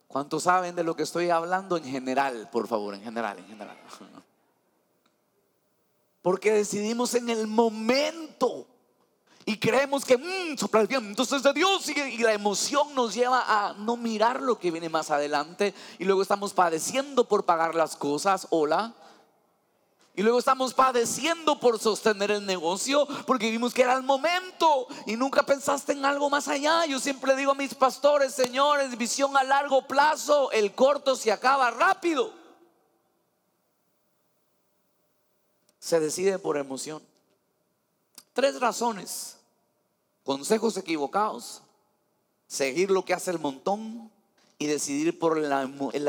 ¿Cuántos 0.06 0.44
saben 0.44 0.74
de 0.74 0.84
lo 0.84 0.96
que 0.96 1.02
estoy 1.02 1.30
hablando 1.30 1.76
en 1.76 1.84
general, 1.84 2.48
por 2.50 2.66
favor, 2.66 2.94
en 2.94 3.02
general, 3.02 3.38
en 3.38 3.46
general? 3.46 3.76
Porque 6.22 6.52
decidimos 6.52 7.14
en 7.14 7.28
el 7.28 7.46
momento 7.46 8.66
y 9.48 9.56
creemos 9.56 10.04
que 10.04 10.18
mmm, 10.18 10.58
sopla 10.58 10.82
el 10.82 10.86
viento 10.86 11.22
es 11.22 11.42
de 11.42 11.54
Dios 11.54 11.88
y, 11.88 12.18
la 12.18 12.34
emoción 12.34 12.94
nos 12.94 13.14
lleva 13.14 13.44
a 13.46 13.72
no 13.72 13.96
mirar 13.96 14.42
lo 14.42 14.58
que 14.58 14.70
viene 14.70 14.90
más 14.90 15.10
adelante 15.10 15.72
y 15.98 16.04
luego 16.04 16.20
estamos 16.20 16.52
padeciendo 16.52 17.26
por 17.26 17.46
pagar 17.46 17.74
las 17.74 17.96
cosas, 17.96 18.46
hola. 18.50 18.92
Y 20.14 20.22
luego 20.22 20.38
estamos 20.38 20.74
padeciendo 20.74 21.58
por 21.58 21.78
sostener 21.78 22.30
el 22.30 22.44
negocio 22.44 23.08
porque 23.26 23.50
vimos 23.50 23.72
que 23.72 23.80
era 23.80 23.94
el 23.94 24.02
momento 24.02 24.86
y 25.06 25.16
nunca 25.16 25.42
pensaste 25.44 25.92
en 25.92 26.04
algo 26.04 26.28
más 26.28 26.46
allá. 26.48 26.84
Yo 26.84 27.00
siempre 27.00 27.34
digo 27.34 27.52
a 27.52 27.54
mis 27.54 27.74
pastores, 27.74 28.34
señores, 28.34 28.98
visión 28.98 29.34
a 29.34 29.44
largo 29.44 29.86
plazo, 29.86 30.50
el 30.52 30.74
corto 30.74 31.16
se 31.16 31.32
acaba 31.32 31.70
rápido. 31.70 32.36
se 35.78 36.00
decide 36.00 36.38
por 36.38 36.58
emoción. 36.58 37.02
Tres 38.34 38.60
razones. 38.60 39.37
Consejos 40.28 40.76
equivocados, 40.76 41.62
seguir 42.46 42.90
lo 42.90 43.02
que 43.02 43.14
hace 43.14 43.30
el 43.30 43.38
montón 43.38 44.12
y 44.58 44.66
decidir 44.66 45.18
por 45.18 45.38
la, 45.38 45.62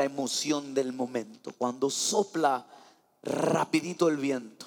emoción 0.04 0.74
del 0.74 0.92
momento. 0.92 1.52
Cuando 1.56 1.88
sopla 1.88 2.66
rapidito 3.22 4.08
el 4.10 4.18
viento. 4.18 4.66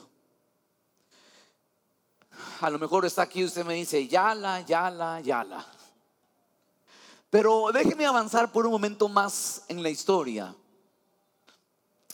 A 2.62 2.72
lo 2.72 2.80
mejor 2.80 3.06
está 3.06 3.22
aquí 3.22 3.42
y 3.42 3.46
usted 3.46 3.64
me 3.64 3.76
dice, 3.76 4.08
yala, 4.08 4.62
yala, 4.62 5.22
yala. 5.22 5.64
Pero 7.30 7.70
déjeme 7.72 8.08
avanzar 8.08 8.52
por 8.52 8.66
un 8.66 8.72
momento 8.72 9.08
más 9.08 9.66
en 9.68 9.84
la 9.84 9.92
historia. 9.92 10.56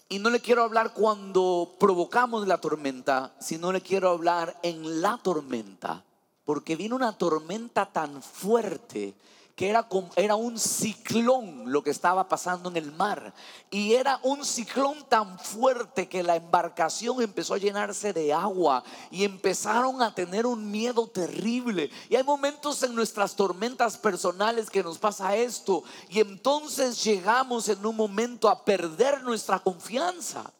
Y 0.10 0.19
no 0.19 0.30
le 0.30 0.41
quiero 0.41 0.63
hablar 0.63 0.93
cuando 0.93 1.78
provocamos 1.80 2.45
la 2.49 2.58
tormenta, 2.58 3.34
sino 3.39 3.71
le 3.71 3.80
quiero 3.80 4.10
hablar 4.10 4.60
en 4.62 5.02
la 5.02 5.17
tormenta. 5.23 6.04
Porque 6.49 6.75
vino 6.75 6.95
una 6.95 7.15
tormenta 7.15 7.85
tan 7.85 8.23
fuerte 8.23 9.13
que 9.55 9.69
era, 9.69 9.88
era 10.15 10.33
un 10.33 10.57
ciclón 10.57 11.71
lo 11.71 11.83
que 11.83 11.91
estaba 11.91 12.27
pasando 12.27 12.69
en 12.69 12.77
el 12.77 12.91
mar. 12.91 13.35
Y 13.69 13.93
era 13.93 14.19
un 14.23 14.43
ciclón 14.43 15.05
tan 15.07 15.38
fuerte 15.38 16.09
que 16.09 16.23
la 16.23 16.38
embarcación 16.38 17.21
empezó 17.21 17.53
a 17.53 17.59
llenarse 17.59 18.13
de 18.13 18.33
agua 18.33 18.83
y 19.12 19.25
empezaron 19.25 20.01
a 20.01 20.15
tener 20.15 20.47
un 20.47 20.71
miedo 20.71 21.05
terrible. 21.05 21.91
Y 22.09 22.15
hay 22.15 22.23
momentos 22.23 22.81
en 22.81 22.95
nuestras 22.95 23.35
tormentas 23.35 23.95
personales 23.95 24.71
que 24.71 24.81
nos 24.81 24.97
pasa 24.97 25.35
esto. 25.35 25.83
Y 26.09 26.19
entonces 26.19 27.03
llegamos 27.03 27.69
en 27.69 27.85
un 27.85 27.95
momento 27.95 28.49
a 28.49 28.65
perder 28.65 29.21
nuestra 29.21 29.59
confianza. 29.59 30.51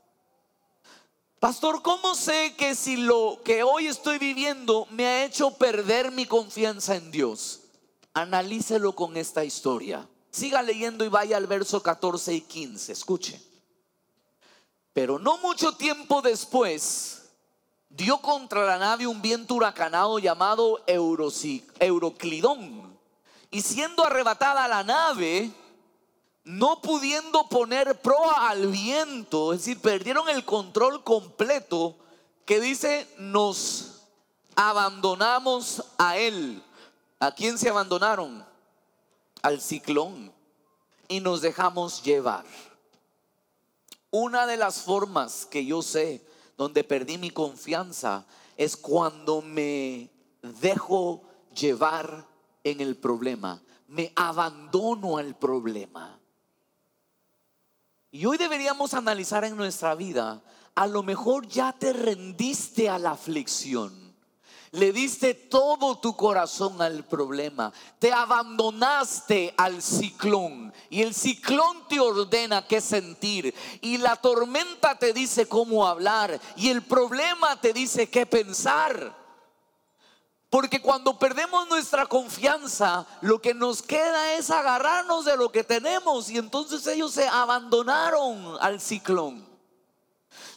Pastor, 1.39 1.82
¿cómo 1.82 2.15
sé 2.15 2.54
que 2.58 2.75
si 2.75 2.97
lo 2.97 3.39
que 3.45 3.63
hoy 3.63 3.88
estoy 3.88 4.17
viviendo 4.17 4.86
me 4.91 5.06
ha 5.06 5.23
hecho 5.23 5.52
perder 5.52 6.12
mi 6.12 6.25
confianza 6.25 6.97
en 6.97 7.12
Dios? 7.12 7.62
Analícelo 8.13 8.93
con 8.93 9.15
esta 9.15 9.45
historia. 9.45 10.06
Siga 10.32 10.62
leyendo 10.62 11.06
y 11.06 11.08
vaya 11.08 11.38
al 11.38 11.47
verso 11.47 11.82
14 11.82 12.34
y 12.34 12.41
15. 12.41 12.91
Escuche. 12.91 13.41
Pero 14.91 15.17
no 15.17 15.38
mucho 15.38 15.71
tiempo 15.78 16.21
después 16.21 17.30
dio 17.88 18.17
contra 18.17 18.65
la 18.65 18.78
nave 18.78 19.08
un 19.08 19.21
viento 19.21 19.56
huracanado 19.56 20.19
llamado 20.19 20.84
Euroclidón. 21.80 22.99
Y 23.49 23.62
siendo 23.62 24.04
arrebatada 24.04 24.67
la 24.67 24.84
nave, 24.84 25.52
no 26.50 26.82
pudiendo 26.82 27.48
poner 27.48 28.02
proa 28.02 28.50
al 28.50 28.66
viento, 28.72 29.54
es 29.54 29.60
decir, 29.60 29.80
perdieron 29.80 30.28
el 30.30 30.44
control 30.46 31.04
completo, 31.04 31.96
que 32.44 32.60
dice, 32.60 33.08
nos 33.20 34.02
abandonamos 34.56 35.84
a 36.00 36.18
él. 36.18 36.64
¿A 37.20 37.36
quién 37.36 37.60
se 37.60 37.70
abandonaron? 37.70 38.44
Al 39.44 39.62
ciclón. 39.62 40.34
Y 41.08 41.20
nos 41.20 41.42
dejamos 41.42 42.02
llevar. 42.02 42.46
Una 44.10 44.48
de 44.48 44.58
las 44.58 44.82
formas 44.82 45.46
que 45.46 45.64
yo 45.68 45.84
sé 45.84 46.26
donde 46.58 46.84
perdí 46.84 47.20
mi 47.20 47.30
confianza 47.30 48.26
es 48.58 48.76
cuando 48.76 49.44
me 49.44 50.10
dejo 50.42 51.22
llevar 51.54 52.26
en 52.64 52.82
el 52.82 52.98
problema. 52.98 53.62
Me 53.88 54.12
abandono 54.16 55.18
al 55.18 55.36
problema. 55.38 56.19
Y 58.12 58.26
hoy 58.26 58.38
deberíamos 58.38 58.93
analizar 58.93 59.45
en 59.45 59.56
nuestra 59.56 59.95
vida, 59.95 60.41
a 60.76 60.88
lo 60.88 61.04
mejor 61.04 61.48
ya 61.48 61.74
te 61.74 61.93
rendiste 61.93 62.89
a 62.89 62.98
la 62.98 63.12
aflicción 63.12 64.10
le 64.72 64.91
diste 64.91 65.34
todo 65.34 65.98
tu 65.98 66.15
corazón 66.15 66.82
al 66.82 67.04
problema. 67.04 67.74
Te 67.98 68.13
abandonaste 68.13 69.54
al 69.58 69.82
ciclón. 69.82 70.72
Y 70.89 71.02
el 71.02 71.15
ciclón 71.15 71.88
te 71.88 72.00
ordena 72.00 72.67
qué 72.67 72.80
sentir. 72.82 73.54
Y 73.82 73.98
la 73.98 74.15
tormenta 74.15 74.98
te 74.98 75.13
dice 75.13 75.48
cómo 75.48 75.88
hablar. 75.88 76.39
Y 76.56 76.69
el 76.69 76.84
problema 76.84 77.60
te 77.60 77.74
dice 77.74 78.10
qué 78.10 78.26
pensar. 78.26 79.17
Porque 80.50 80.82
cuando 80.82 81.20
perdemos 81.20 81.68
nuestra 81.68 82.08
confianza, 82.08 83.06
lo 83.22 83.40
que 83.40 83.54
nos 83.54 83.84
queda 83.84 84.34
es 84.34 84.50
agarrarnos 84.50 85.26
de 85.26 85.38
lo 85.38 85.52
que 85.52 85.64
tenemos. 85.64 86.30
Y 86.30 86.38
entonces 86.38 86.86
ellos 86.88 87.14
se 87.14 87.28
abandonaron 87.28 88.58
al 88.60 88.82
ciclón. 88.82 89.49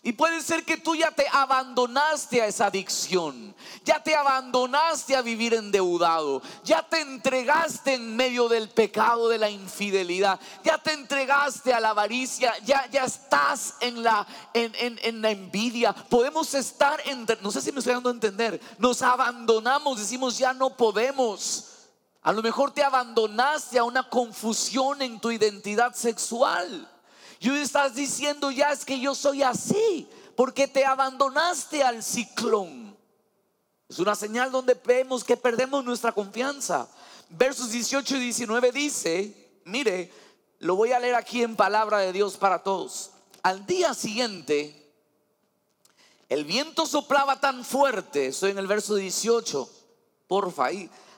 Y 0.04 0.14
puede 0.14 0.42
ser 0.42 0.64
que 0.64 0.78
tú 0.78 0.96
ya 0.96 1.12
te 1.12 1.28
abandonaste 1.30 2.42
a 2.42 2.46
esa 2.46 2.66
adicción, 2.66 3.54
ya 3.84 4.02
te 4.02 4.16
abandonaste 4.16 5.14
a 5.14 5.22
vivir 5.22 5.54
endeudado, 5.54 6.42
ya 6.64 6.82
te 6.82 7.00
entregaste 7.00 7.94
en 7.94 8.16
medio 8.16 8.48
del 8.48 8.68
pecado 8.68 9.28
de 9.28 9.38
la 9.38 9.48
infidelidad, 9.48 10.40
ya 10.64 10.76
te 10.76 10.92
entregaste 10.92 11.72
a 11.72 11.78
la 11.78 11.90
avaricia, 11.90 12.52
ya, 12.64 12.90
ya 12.90 13.04
estás 13.04 13.76
en 13.78 14.02
la, 14.02 14.26
en, 14.54 14.72
en 14.74 15.22
la 15.22 15.30
envidia. 15.30 15.92
Podemos 15.92 16.52
estar 16.54 17.00
en, 17.04 17.24
no 17.40 17.52
sé 17.52 17.60
si 17.60 17.70
me 17.70 17.78
estoy 17.78 17.94
dando 17.94 18.10
a 18.10 18.14
entender, 18.14 18.60
nos 18.78 19.02
abandonamos, 19.02 20.00
decimos 20.00 20.36
ya 20.36 20.52
no 20.52 20.76
podemos. 20.76 21.68
A 22.22 22.32
lo 22.32 22.42
mejor 22.42 22.72
te 22.72 22.82
abandonaste 22.82 23.78
a 23.78 23.84
una 23.84 24.08
confusión 24.08 25.00
en 25.00 25.20
tu 25.20 25.30
identidad 25.30 25.94
sexual. 25.94 26.88
Y 27.42 27.50
hoy 27.50 27.58
estás 27.58 27.96
diciendo, 27.96 28.52
ya 28.52 28.70
es 28.70 28.84
que 28.84 29.00
yo 29.00 29.16
soy 29.16 29.42
así, 29.42 30.08
porque 30.36 30.68
te 30.68 30.84
abandonaste 30.84 31.82
al 31.82 32.00
ciclón. 32.00 32.96
Es 33.88 33.98
una 33.98 34.14
señal 34.14 34.52
donde 34.52 34.74
vemos 34.74 35.24
que 35.24 35.36
perdemos 35.36 35.84
nuestra 35.84 36.12
confianza. 36.12 36.86
Versos 37.30 37.72
18 37.72 38.16
y 38.16 38.20
19 38.20 38.70
dice, 38.70 39.60
mire, 39.64 40.12
lo 40.60 40.76
voy 40.76 40.92
a 40.92 41.00
leer 41.00 41.16
aquí 41.16 41.42
en 41.42 41.56
palabra 41.56 41.98
de 41.98 42.12
Dios 42.12 42.36
para 42.36 42.62
todos. 42.62 43.10
Al 43.42 43.66
día 43.66 43.92
siguiente, 43.92 44.92
el 46.28 46.44
viento 46.44 46.86
soplaba 46.86 47.40
tan 47.40 47.64
fuerte, 47.64 48.28
estoy 48.28 48.52
en 48.52 48.58
el 48.58 48.68
verso 48.68 48.94
18, 48.94 49.68
porfa. 50.28 50.68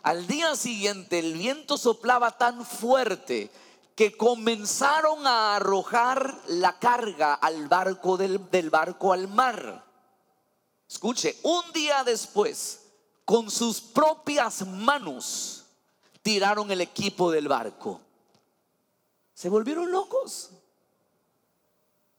Al 0.03 0.27
día 0.27 0.57
siguiente 0.57 1.19
el 1.19 1.35
viento 1.35 1.77
soplaba 1.77 2.31
tan 2.39 2.65
fuerte 2.65 3.51
que 3.95 4.17
comenzaron 4.17 5.27
a 5.27 5.57
arrojar 5.57 6.41
la 6.49 6.79
carga 6.79 7.35
al 7.35 7.69
barco 7.69 8.17
del, 8.17 8.51
del, 8.51 8.71
barco 8.71 9.13
al 9.13 9.29
mar. 9.29 9.85
Escuche, 10.89 11.39
un 11.43 11.63
día 11.73 12.03
después, 12.03 12.81
con 13.25 13.51
sus 13.51 13.81
propias 13.81 14.67
manos, 14.67 15.65
tiraron 16.23 16.71
el 16.71 16.81
equipo 16.81 17.31
del 17.31 17.49
barco. 17.49 18.01
Se 19.35 19.49
volvieron 19.49 19.91
locos. 19.91 20.51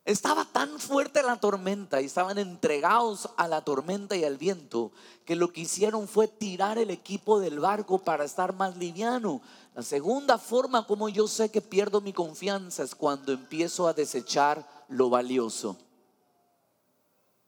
Estaba 0.06 0.46
tan 0.46 0.80
fuerte 0.80 1.24
la 1.24 1.38
tormenta 1.38 2.00
y 2.00 2.06
estaban 2.06 2.38
entregados 2.38 3.28
a 3.38 3.48
la 3.48 3.62
tormenta 3.62 4.16
y 4.16 4.24
al 4.24 4.38
viento 4.38 4.92
que 5.26 5.36
lo 5.36 5.52
que 5.52 5.62
hicieron 5.62 6.08
fue 6.08 6.28
tirar 6.28 6.78
el 6.78 6.92
equipo 6.92 7.40
del 7.40 7.60
barco 7.60 7.98
para 7.98 8.24
estar 8.24 8.54
más 8.54 8.78
liviano. 8.78 9.42
La 9.76 9.84
segunda 9.84 10.38
forma 10.40 10.88
como 10.88 11.10
yo 11.10 11.28
sé 11.28 11.52
que 11.52 11.62
pierdo 11.62 12.02
mi 12.02 12.14
confianza 12.14 12.82
es 12.82 12.96
cuando 12.96 13.32
empiezo 13.32 13.88
a 13.88 13.94
desechar 13.94 14.68
lo 14.88 15.10
valioso. 15.10 15.78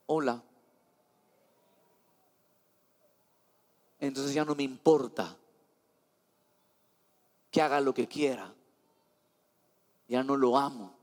Hola. 0.06 0.44
Entonces 4.00 4.34
ya 4.34 4.46
no 4.46 4.54
me 4.54 4.64
importa 4.64 5.36
que 7.50 7.62
haga 7.62 7.82
lo 7.82 7.94
que 7.94 8.08
quiera. 8.08 8.54
Ya 10.08 10.22
no 10.22 10.38
lo 10.38 10.58
amo 10.58 10.98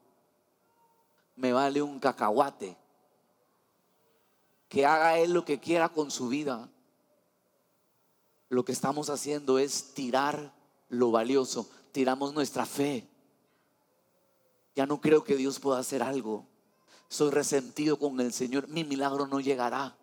me 1.36 1.52
vale 1.52 1.82
un 1.82 1.98
cacahuate. 1.98 2.76
Que 4.68 4.86
haga 4.86 5.18
él 5.18 5.32
lo 5.32 5.44
que 5.44 5.60
quiera 5.60 5.88
con 5.88 6.10
su 6.10 6.28
vida. 6.28 6.68
Lo 8.48 8.64
que 8.64 8.72
estamos 8.72 9.10
haciendo 9.10 9.58
es 9.58 9.94
tirar 9.94 10.52
lo 10.98 11.10
valioso. 11.10 11.68
Tiramos 11.92 12.34
nuestra 12.34 12.66
fe. 12.66 13.08
Ya 14.74 14.86
no 14.86 15.00
creo 15.00 15.22
que 15.24 15.36
Dios 15.36 15.60
pueda 15.60 15.78
hacer 15.78 16.02
algo. 16.02 16.46
Soy 17.08 17.30
resentido 17.30 17.98
con 17.98 18.20
el 18.20 18.32
Señor. 18.32 18.68
Mi 18.68 18.84
milagro 18.84 19.26
no 19.26 19.40
llegará. 19.40 19.96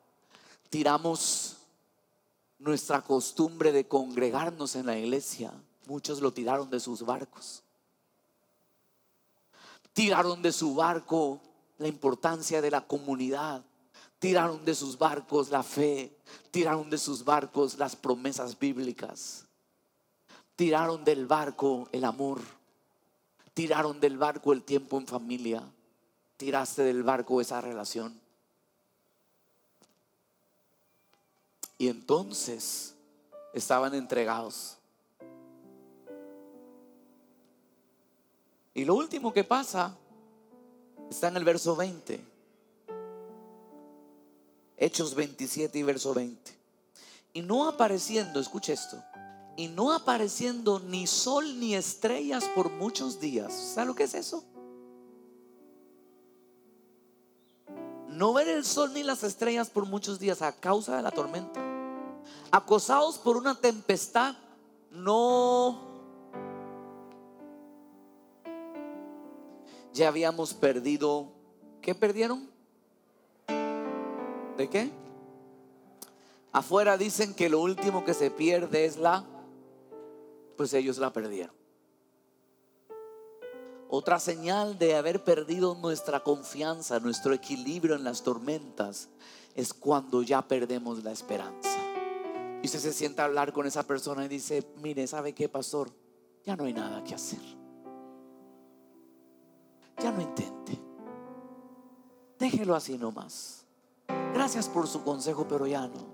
Tiramos 0.69 1.57
nuestra 2.59 3.01
costumbre 3.01 3.71
de 3.71 3.87
congregarnos 3.87 4.75
en 4.75 4.85
la 4.85 4.97
iglesia. 4.97 5.51
Muchos 5.87 6.21
lo 6.21 6.31
tiraron 6.31 6.69
de 6.69 6.79
sus 6.79 7.03
barcos. 7.03 7.63
Tiraron 9.93 10.41
de 10.41 10.53
su 10.53 10.73
barco 10.75 11.41
la 11.77 11.87
importancia 11.87 12.61
de 12.61 12.71
la 12.71 12.87
comunidad. 12.87 13.65
Tiraron 14.19 14.63
de 14.63 14.75
sus 14.75 14.97
barcos 14.97 15.49
la 15.49 15.63
fe. 15.63 16.15
Tiraron 16.51 16.89
de 16.89 16.97
sus 16.97 17.25
barcos 17.25 17.77
las 17.77 17.95
promesas 17.95 18.57
bíblicas. 18.57 19.47
Tiraron 20.55 21.03
del 21.03 21.27
barco 21.27 21.87
el 21.91 22.03
amor. 22.03 22.39
Tiraron 23.53 23.99
del 23.99 24.17
barco 24.17 24.53
el 24.53 24.63
tiempo 24.63 24.97
en 24.97 25.07
familia. 25.07 25.63
Tiraste 26.37 26.83
del 26.83 27.03
barco 27.03 27.41
esa 27.41 27.61
relación. 27.61 28.19
Y 31.77 31.87
entonces 31.87 32.95
estaban 33.53 33.93
entregados. 33.93 34.77
Y 38.73 38.85
lo 38.85 38.95
último 38.95 39.33
que 39.33 39.43
pasa 39.43 39.95
está 41.09 41.27
en 41.27 41.37
el 41.37 41.43
verso 41.43 41.75
20. 41.75 42.23
Hechos 44.77 45.13
27 45.13 45.77
y 45.77 45.83
verso 45.83 46.13
20. 46.13 46.57
Y 47.33 47.41
no 47.41 47.67
apareciendo, 47.67 48.39
escuche 48.39 48.73
esto, 48.73 49.03
y 49.55 49.67
no 49.67 49.93
apareciendo 49.93 50.79
ni 50.79 51.07
sol 51.07 51.59
ni 51.59 51.75
estrellas 51.75 52.45
por 52.55 52.69
muchos 52.71 53.19
días. 53.19 53.53
¿Sabe 53.53 53.87
lo 53.87 53.95
que 53.95 54.03
es 54.03 54.13
eso? 54.13 54.43
No 58.07 58.33
ver 58.33 58.47
el 58.49 58.65
sol 58.65 58.93
ni 58.93 59.03
las 59.03 59.23
estrellas 59.23 59.69
por 59.69 59.85
muchos 59.85 60.19
días 60.19 60.41
a 60.41 60.51
causa 60.51 60.97
de 60.97 61.01
la 61.01 61.11
tormenta. 61.11 61.61
Acosados 62.51 63.17
por 63.17 63.37
una 63.37 63.55
tempestad, 63.55 64.35
no... 64.91 65.89
Ya 69.93 70.07
habíamos 70.07 70.53
perdido... 70.53 71.29
¿Qué 71.81 71.95
perdieron? 71.95 72.47
¿De 74.57 74.69
qué? 74.69 74.91
Afuera 76.51 76.97
dicen 76.97 77.33
que 77.33 77.49
lo 77.49 77.61
último 77.61 78.05
que 78.05 78.13
se 78.13 78.29
pierde 78.29 78.85
es 78.85 78.97
la 78.97 79.25
pues 80.55 80.73
ellos 80.73 80.97
la 80.97 81.13
perdieron. 81.13 81.55
Otra 83.89 84.19
señal 84.19 84.77
de 84.77 84.95
haber 84.95 85.23
perdido 85.23 85.75
nuestra 85.75 86.23
confianza, 86.23 86.99
nuestro 87.01 87.33
equilibrio 87.33 87.95
en 87.95 88.05
las 88.05 88.23
tormentas, 88.23 89.09
es 89.53 89.73
cuando 89.73 90.21
ya 90.21 90.41
perdemos 90.47 91.03
la 91.03 91.11
esperanza. 91.11 91.77
Y 92.61 92.67
usted 92.67 92.79
se 92.79 92.93
sienta 92.93 93.23
a 93.23 93.25
hablar 93.25 93.51
con 93.51 93.67
esa 93.67 93.83
persona 93.83 94.23
y 94.23 94.29
dice, 94.29 94.65
mire, 94.77 95.05
¿sabe 95.07 95.33
qué, 95.33 95.49
pastor? 95.49 95.91
Ya 96.45 96.55
no 96.55 96.63
hay 96.63 96.73
nada 96.73 97.03
que 97.03 97.15
hacer. 97.15 97.41
Ya 100.01 100.11
no 100.11 100.21
intente. 100.21 100.79
Déjelo 102.39 102.75
así 102.75 102.97
nomás. 102.97 103.65
Gracias 104.33 104.69
por 104.69 104.87
su 104.87 105.03
consejo, 105.03 105.47
pero 105.47 105.67
ya 105.67 105.87
no. 105.87 106.10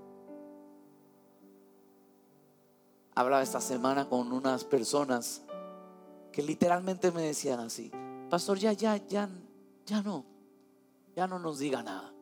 Hablaba 3.17 3.41
esta 3.41 3.59
semana 3.59 4.07
con 4.07 4.31
unas 4.31 4.63
personas 4.63 5.41
que 6.31 6.43
literalmente 6.43 7.11
me 7.11 7.23
decían 7.23 7.59
así, 7.59 7.91
pastor, 8.29 8.59
ya, 8.59 8.73
ya, 8.73 8.97
ya, 9.07 9.27
ya 9.87 10.03
no, 10.03 10.23
ya 11.15 11.25
no 11.25 11.39
nos 11.39 11.57
diga 11.57 11.81
nada. 11.81 12.13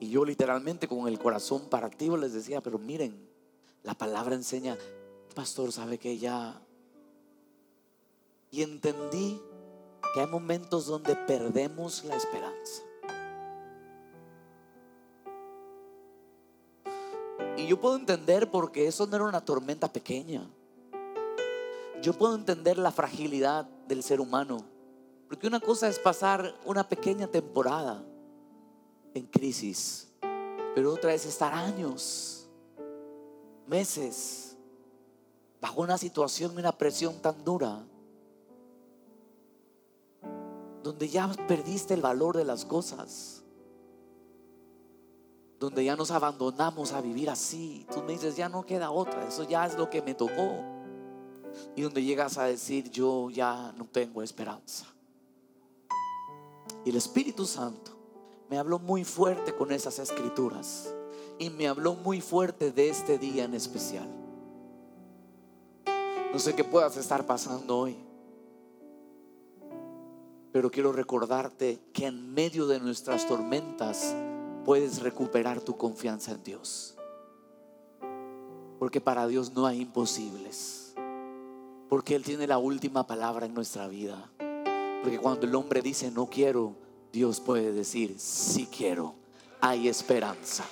Y 0.00 0.10
yo 0.10 0.22
literalmente 0.26 0.86
con 0.86 1.08
el 1.08 1.18
corazón 1.18 1.70
partido 1.70 2.18
les 2.18 2.34
decía, 2.34 2.60
pero 2.60 2.78
miren, 2.78 3.26
la 3.82 3.94
palabra 3.94 4.34
enseña, 4.34 4.76
pastor, 5.34 5.72
sabe 5.72 5.96
que 5.96 6.18
ya... 6.18 6.60
Y 8.50 8.60
entendí 8.60 9.40
que 10.12 10.20
hay 10.20 10.26
momentos 10.26 10.84
donde 10.84 11.16
perdemos 11.16 12.04
la 12.04 12.16
esperanza. 12.16 12.82
Yo 17.66 17.80
puedo 17.80 17.96
entender 17.96 18.50
porque 18.50 18.86
eso 18.86 19.06
no 19.06 19.16
era 19.16 19.24
una 19.24 19.44
tormenta 19.44 19.92
pequeña. 19.92 20.48
Yo 22.02 22.12
puedo 22.12 22.34
entender 22.34 22.78
la 22.78 22.92
fragilidad 22.92 23.64
del 23.88 24.02
ser 24.02 24.20
humano. 24.20 24.64
Porque 25.28 25.46
una 25.46 25.60
cosa 25.60 25.88
es 25.88 25.98
pasar 25.98 26.54
una 26.64 26.88
pequeña 26.88 27.26
temporada 27.26 28.04
en 29.14 29.26
crisis, 29.26 30.08
pero 30.74 30.92
otra 30.92 31.14
es 31.14 31.24
estar 31.24 31.54
años, 31.54 32.46
meses, 33.66 34.56
bajo 35.60 35.80
una 35.80 35.96
situación 35.96 36.52
y 36.54 36.58
una 36.58 36.76
presión 36.76 37.14
tan 37.22 37.42
dura, 37.44 37.84
donde 40.82 41.08
ya 41.08 41.28
perdiste 41.48 41.94
el 41.94 42.02
valor 42.02 42.36
de 42.36 42.44
las 42.44 42.64
cosas 42.64 43.33
donde 45.64 45.84
ya 45.84 45.96
nos 45.96 46.10
abandonamos 46.10 46.92
a 46.92 47.00
vivir 47.00 47.30
así. 47.30 47.86
Tú 47.92 48.02
me 48.02 48.12
dices, 48.12 48.36
ya 48.36 48.48
no 48.48 48.64
queda 48.64 48.90
otra, 48.90 49.26
eso 49.26 49.42
ya 49.48 49.66
es 49.66 49.76
lo 49.76 49.90
que 49.90 50.02
me 50.02 50.14
tocó. 50.14 50.62
Y 51.74 51.82
donde 51.82 52.02
llegas 52.02 52.38
a 52.38 52.44
decir, 52.44 52.90
yo 52.90 53.30
ya 53.30 53.72
no 53.76 53.86
tengo 53.86 54.22
esperanza. 54.22 54.86
Y 56.84 56.90
el 56.90 56.96
Espíritu 56.96 57.46
Santo 57.46 57.92
me 58.50 58.58
habló 58.58 58.78
muy 58.78 59.04
fuerte 59.04 59.54
con 59.54 59.72
esas 59.72 59.98
escrituras. 59.98 60.94
Y 61.38 61.50
me 61.50 61.66
habló 61.66 61.94
muy 61.94 62.20
fuerte 62.20 62.70
de 62.70 62.90
este 62.90 63.18
día 63.18 63.44
en 63.44 63.54
especial. 63.54 64.08
No 66.32 66.38
sé 66.38 66.54
qué 66.54 66.62
puedas 66.62 66.96
estar 66.96 67.26
pasando 67.26 67.78
hoy. 67.78 67.96
Pero 70.52 70.70
quiero 70.70 70.92
recordarte 70.92 71.80
que 71.92 72.06
en 72.06 72.32
medio 72.32 72.66
de 72.66 72.78
nuestras 72.78 73.26
tormentas, 73.26 74.14
puedes 74.64 75.02
recuperar 75.02 75.60
tu 75.60 75.76
confianza 75.76 76.32
en 76.32 76.42
Dios. 76.42 76.96
Porque 78.78 79.00
para 79.00 79.26
Dios 79.26 79.52
no 79.52 79.66
hay 79.66 79.82
imposibles. 79.82 80.94
Porque 81.88 82.14
Él 82.14 82.24
tiene 82.24 82.46
la 82.46 82.58
última 82.58 83.06
palabra 83.06 83.46
en 83.46 83.54
nuestra 83.54 83.86
vida. 83.88 84.30
Porque 85.02 85.18
cuando 85.18 85.46
el 85.46 85.54
hombre 85.54 85.82
dice 85.82 86.10
no 86.10 86.26
quiero, 86.26 86.74
Dios 87.12 87.40
puede 87.40 87.72
decir 87.72 88.16
sí 88.18 88.66
quiero. 88.66 89.14
Hay 89.60 89.88
esperanza. 89.88 90.64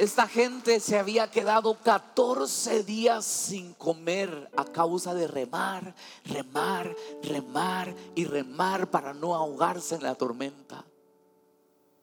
Esta 0.00 0.26
gente 0.26 0.80
se 0.80 0.98
había 0.98 1.30
quedado 1.30 1.74
14 1.74 2.84
días 2.84 3.22
sin 3.22 3.74
comer 3.74 4.50
a 4.56 4.64
causa 4.64 5.12
de 5.12 5.28
remar, 5.28 5.94
remar, 6.24 6.96
remar 7.22 7.94
y 8.14 8.24
remar 8.24 8.90
para 8.90 9.12
no 9.12 9.34
ahogarse 9.34 9.96
en 9.96 10.04
la 10.04 10.14
tormenta. 10.14 10.86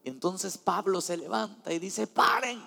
Entonces 0.04 0.56
Pablo 0.56 1.00
se 1.00 1.16
levanta 1.16 1.72
y 1.72 1.80
dice, 1.80 2.06
paren, 2.06 2.62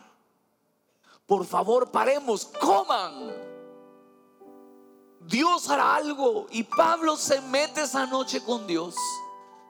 por 1.25 1.45
favor 1.45 1.91
paremos, 1.91 2.47
coman. 2.59 3.33
Dios 5.21 5.69
hará 5.69 5.95
algo. 5.95 6.47
Y 6.51 6.63
Pablo 6.63 7.15
se 7.15 7.39
mete 7.39 7.83
esa 7.83 8.05
noche 8.05 8.43
con 8.43 8.67
Dios. 8.67 8.95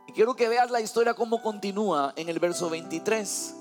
Y 0.08 0.14
quiero 0.14 0.36
que 0.36 0.50
veas 0.50 0.72
la 0.72 0.82
historia 0.82 1.14
como 1.14 1.40
continúa 1.44 2.14
en 2.16 2.30
el 2.30 2.40
verso 2.40 2.68
23. 2.68 3.61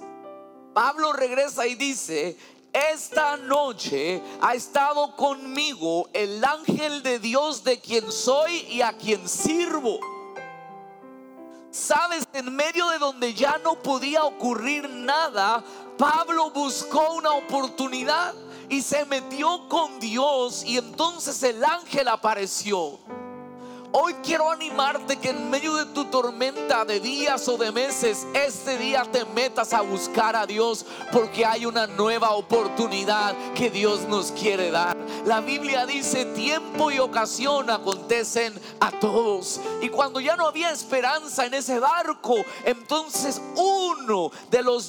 Pablo 0.75 1.13
regresa 1.13 1.67
y 1.67 1.75
dice, 1.75 2.37
esta 2.73 3.37
noche 3.37 4.23
ha 4.41 4.55
estado 4.55 5.17
conmigo 5.17 6.09
el 6.13 6.45
ángel 6.45 7.03
de 7.03 7.19
Dios 7.19 7.65
de 7.65 7.81
quien 7.81 8.11
soy 8.13 8.59
y 8.69 8.83
a 8.83 8.93
quien 8.97 9.29
sirvo. 9.29 9.99
Sabes, 11.73 12.27
en 12.33 12.55
medio 12.55 12.89
de 12.89 12.99
donde 12.99 13.35
ya 13.35 13.59
no 13.59 13.81
podía 13.81 14.25
ocurrir 14.25 14.89
nada, 14.89 15.65
Pablo 15.97 16.51
buscó 16.51 17.15
una 17.15 17.33
oportunidad 17.33 18.35
y 18.69 18.83
se 18.83 19.05
metió 19.05 19.69
con 19.69 19.99
Dios 19.99 20.65
y 20.65 20.79
entonces 20.79 21.43
el 21.43 21.65
ángel 21.65 22.09
apareció. 22.09 22.99
Hoy 23.93 24.15
quiero 24.23 24.49
animarte 24.53 25.17
que 25.17 25.31
en 25.31 25.51
medio 25.51 25.75
de 25.75 25.87
tu 25.87 26.05
tormenta 26.05 26.85
de 26.85 27.01
días 27.01 27.49
o 27.49 27.57
de 27.57 27.73
meses, 27.73 28.25
este 28.35 28.79
día 28.79 29.03
te 29.03 29.25
metas 29.25 29.73
a 29.73 29.81
buscar 29.81 30.37
a 30.37 30.47
Dios 30.47 30.87
porque 31.11 31.45
hay 31.45 31.67
una 31.67 31.89
nueva 31.89 32.31
oportunidad 32.35 33.35
que 33.55 33.69
Dios 33.69 34.03
nos 34.03 34.31
quiere 34.31 34.71
dar. 34.71 34.97
La 35.27 35.41
Biblia 35.41 35.87
dice 35.87 36.25
tiempo 36.25 36.93
y 36.93 37.01
ocasión 37.01 37.69
acontecen 37.69 38.55
a 38.79 38.93
todos. 38.93 39.61
Y 39.83 39.89
cuando 39.89 40.21
ya 40.21 40.37
no 40.37 40.47
había 40.47 40.71
esperanza 40.71 41.47
en 41.47 41.55
ese 41.55 41.81
barco, 41.81 42.37
entonces 42.65 43.43
uno 43.57 44.31
de 44.53 44.63
los 44.63 44.89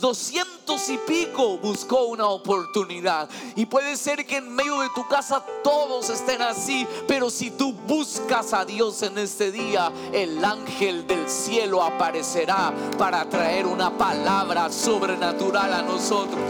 y 0.71 0.97
pico 0.97 1.57
buscó 1.57 2.05
una 2.05 2.27
oportunidad. 2.27 3.29
Y 3.57 3.65
puede 3.65 3.97
ser 3.97 4.25
que 4.25 4.38
en 4.38 4.55
medio 4.55 4.79
de 4.79 4.88
tu 4.95 5.05
casa 5.07 5.43
todos 5.63 6.10
estén 6.10 6.41
así, 6.41 6.88
pero 7.07 7.29
si 7.29 7.51
tú 7.51 7.73
buscas 7.73 8.53
a 8.53 8.63
Dios, 8.63 9.01
en 9.01 9.17
este 9.17 9.51
día, 9.51 9.91
el 10.13 10.43
ángel 10.43 11.05
del 11.05 11.29
cielo 11.29 11.84
aparecerá 11.84 12.73
para 12.97 13.27
traer 13.29 13.67
una 13.67 13.97
palabra 13.97 14.71
sobrenatural 14.71 15.73
a 15.73 15.81
nosotros. 15.81 16.41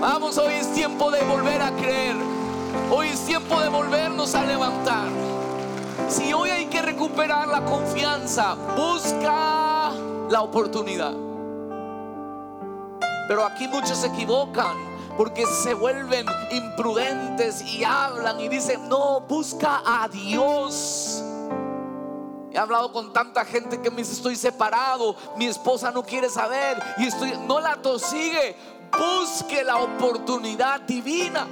Vamos, 0.00 0.36
hoy 0.36 0.54
es 0.54 0.70
tiempo 0.74 1.10
de 1.10 1.22
volver 1.22 1.62
a 1.62 1.74
creer. 1.76 2.16
Hoy 2.90 3.08
es 3.08 3.24
tiempo 3.24 3.58
de 3.58 3.70
volvernos 3.70 4.34
a 4.34 4.44
levantar. 4.44 5.08
Si 6.08 6.30
hoy 6.34 6.50
hay 6.50 6.66
que 6.66 6.82
recuperar 6.82 7.48
la 7.48 7.64
confianza, 7.64 8.54
busca 8.76 9.92
la 10.28 10.42
oportunidad. 10.42 11.23
Pero 13.28 13.44
aquí 13.44 13.68
muchos 13.68 13.98
se 13.98 14.08
equivocan 14.08 14.94
porque 15.16 15.46
se 15.46 15.74
vuelven 15.74 16.26
imprudentes 16.50 17.62
y 17.62 17.84
hablan 17.84 18.40
y 18.40 18.48
dicen, 18.48 18.88
no, 18.88 19.20
busca 19.20 19.82
a 19.84 20.08
Dios. 20.08 21.22
He 22.50 22.58
hablado 22.58 22.92
con 22.92 23.12
tanta 23.12 23.44
gente 23.44 23.80
que 23.80 23.90
me 23.90 23.98
dice 23.98 24.12
estoy 24.12 24.36
separado, 24.36 25.16
mi 25.36 25.46
esposa 25.46 25.90
no 25.90 26.04
quiere 26.04 26.28
saber 26.28 26.80
y 26.98 27.06
estoy 27.06 27.32
no 27.46 27.60
la 27.60 27.76
tosigue. 27.76 28.56
Busque 28.96 29.64
la 29.64 29.78
oportunidad 29.78 30.80
divina. 30.82 31.48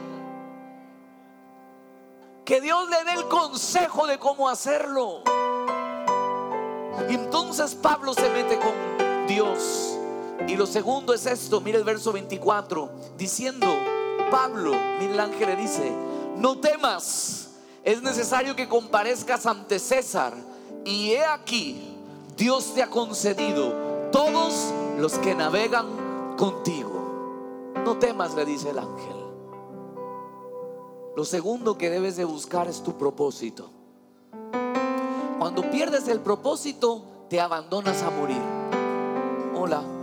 Que 2.44 2.60
Dios 2.60 2.88
le 2.88 3.04
dé 3.04 3.12
el 3.14 3.28
consejo 3.28 4.06
de 4.06 4.18
cómo 4.18 4.48
hacerlo. 4.48 5.22
Y 7.08 7.14
entonces 7.14 7.74
Pablo 7.74 8.14
se 8.14 8.28
mete 8.30 8.58
con 8.58 9.26
Dios. 9.26 9.91
Y 10.48 10.56
lo 10.56 10.66
segundo 10.66 11.14
es 11.14 11.26
esto, 11.26 11.60
mire 11.60 11.78
el 11.78 11.84
verso 11.84 12.12
24, 12.12 12.90
diciendo, 13.16 13.66
Pablo, 14.30 14.72
mire 14.98 15.12
el 15.12 15.20
ángel 15.20 15.48
le 15.48 15.56
dice, 15.56 15.92
no 16.36 16.58
temas, 16.58 17.50
es 17.84 18.02
necesario 18.02 18.54
que 18.54 18.68
comparezcas 18.68 19.46
ante 19.46 19.78
César. 19.78 20.34
Y 20.84 21.12
he 21.12 21.24
aquí, 21.24 21.96
Dios 22.36 22.74
te 22.74 22.82
ha 22.82 22.90
concedido 22.90 23.72
todos 24.10 24.72
los 24.98 25.14
que 25.18 25.34
navegan 25.34 26.36
contigo. 26.36 27.72
No 27.84 27.98
temas, 27.98 28.34
le 28.34 28.44
dice 28.44 28.70
el 28.70 28.78
ángel. 28.78 29.16
Lo 31.16 31.24
segundo 31.24 31.76
que 31.76 31.90
debes 31.90 32.16
de 32.16 32.24
buscar 32.24 32.68
es 32.68 32.82
tu 32.82 32.96
propósito. 32.96 33.70
Cuando 35.38 35.70
pierdes 35.70 36.08
el 36.08 36.20
propósito, 36.20 37.04
te 37.28 37.40
abandonas 37.40 38.02
a 38.02 38.10
morir. 38.10 38.40
Hola. 39.54 40.01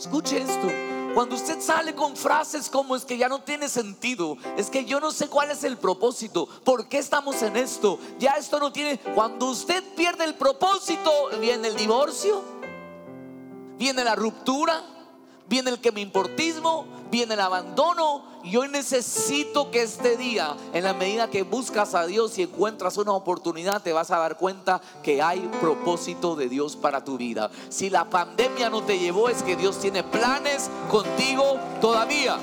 Escuche 0.00 0.38
esto. 0.38 0.66
Cuando 1.12 1.34
usted 1.34 1.60
sale 1.60 1.94
con 1.94 2.16
frases 2.16 2.70
como 2.70 2.96
es 2.96 3.04
que 3.04 3.18
ya 3.18 3.28
no 3.28 3.42
tiene 3.42 3.68
sentido, 3.68 4.38
es 4.56 4.70
que 4.70 4.86
yo 4.86 4.98
no 4.98 5.10
sé 5.10 5.28
cuál 5.28 5.50
es 5.50 5.62
el 5.62 5.76
propósito, 5.76 6.48
por 6.64 6.88
qué 6.88 6.96
estamos 6.96 7.42
en 7.42 7.56
esto, 7.56 7.98
ya 8.18 8.30
esto 8.38 8.58
no 8.58 8.72
tiene... 8.72 8.98
Cuando 9.14 9.50
usted 9.50 9.84
pierde 9.94 10.24
el 10.24 10.36
propósito, 10.36 11.10
viene 11.38 11.68
el 11.68 11.76
divorcio, 11.76 12.42
viene 13.76 14.02
la 14.02 14.14
ruptura, 14.14 14.82
viene 15.46 15.68
el 15.68 15.80
que 15.82 15.92
me 15.92 16.00
importismo, 16.00 16.86
viene 17.10 17.34
el 17.34 17.40
abandono. 17.40 18.22
Y 18.42 18.56
hoy 18.56 18.68
necesito 18.68 19.70
que 19.70 19.82
este 19.82 20.16
día, 20.16 20.56
en 20.72 20.84
la 20.84 20.94
medida 20.94 21.28
que 21.28 21.42
buscas 21.42 21.94
a 21.94 22.06
Dios 22.06 22.38
y 22.38 22.42
encuentras 22.42 22.96
una 22.96 23.12
oportunidad, 23.12 23.82
te 23.82 23.92
vas 23.92 24.10
a 24.10 24.18
dar 24.18 24.38
cuenta 24.38 24.80
que 25.02 25.20
hay 25.20 25.40
propósito 25.60 26.36
de 26.36 26.48
Dios 26.48 26.76
para 26.76 27.04
tu 27.04 27.18
vida. 27.18 27.50
Si 27.68 27.90
la 27.90 28.08
pandemia 28.08 28.70
no 28.70 28.82
te 28.82 28.98
llevó, 28.98 29.28
es 29.28 29.42
que 29.42 29.56
Dios 29.56 29.78
tiene 29.78 30.02
planes 30.02 30.70
contigo 30.90 31.58
todavía. 31.82 32.38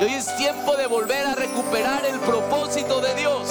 Y 0.00 0.04
hoy 0.04 0.14
es 0.14 0.34
tiempo 0.36 0.74
de 0.76 0.86
volver 0.86 1.26
a 1.26 1.34
recuperar 1.34 2.06
el 2.06 2.18
propósito 2.20 3.00
de 3.00 3.14
Dios. 3.14 3.48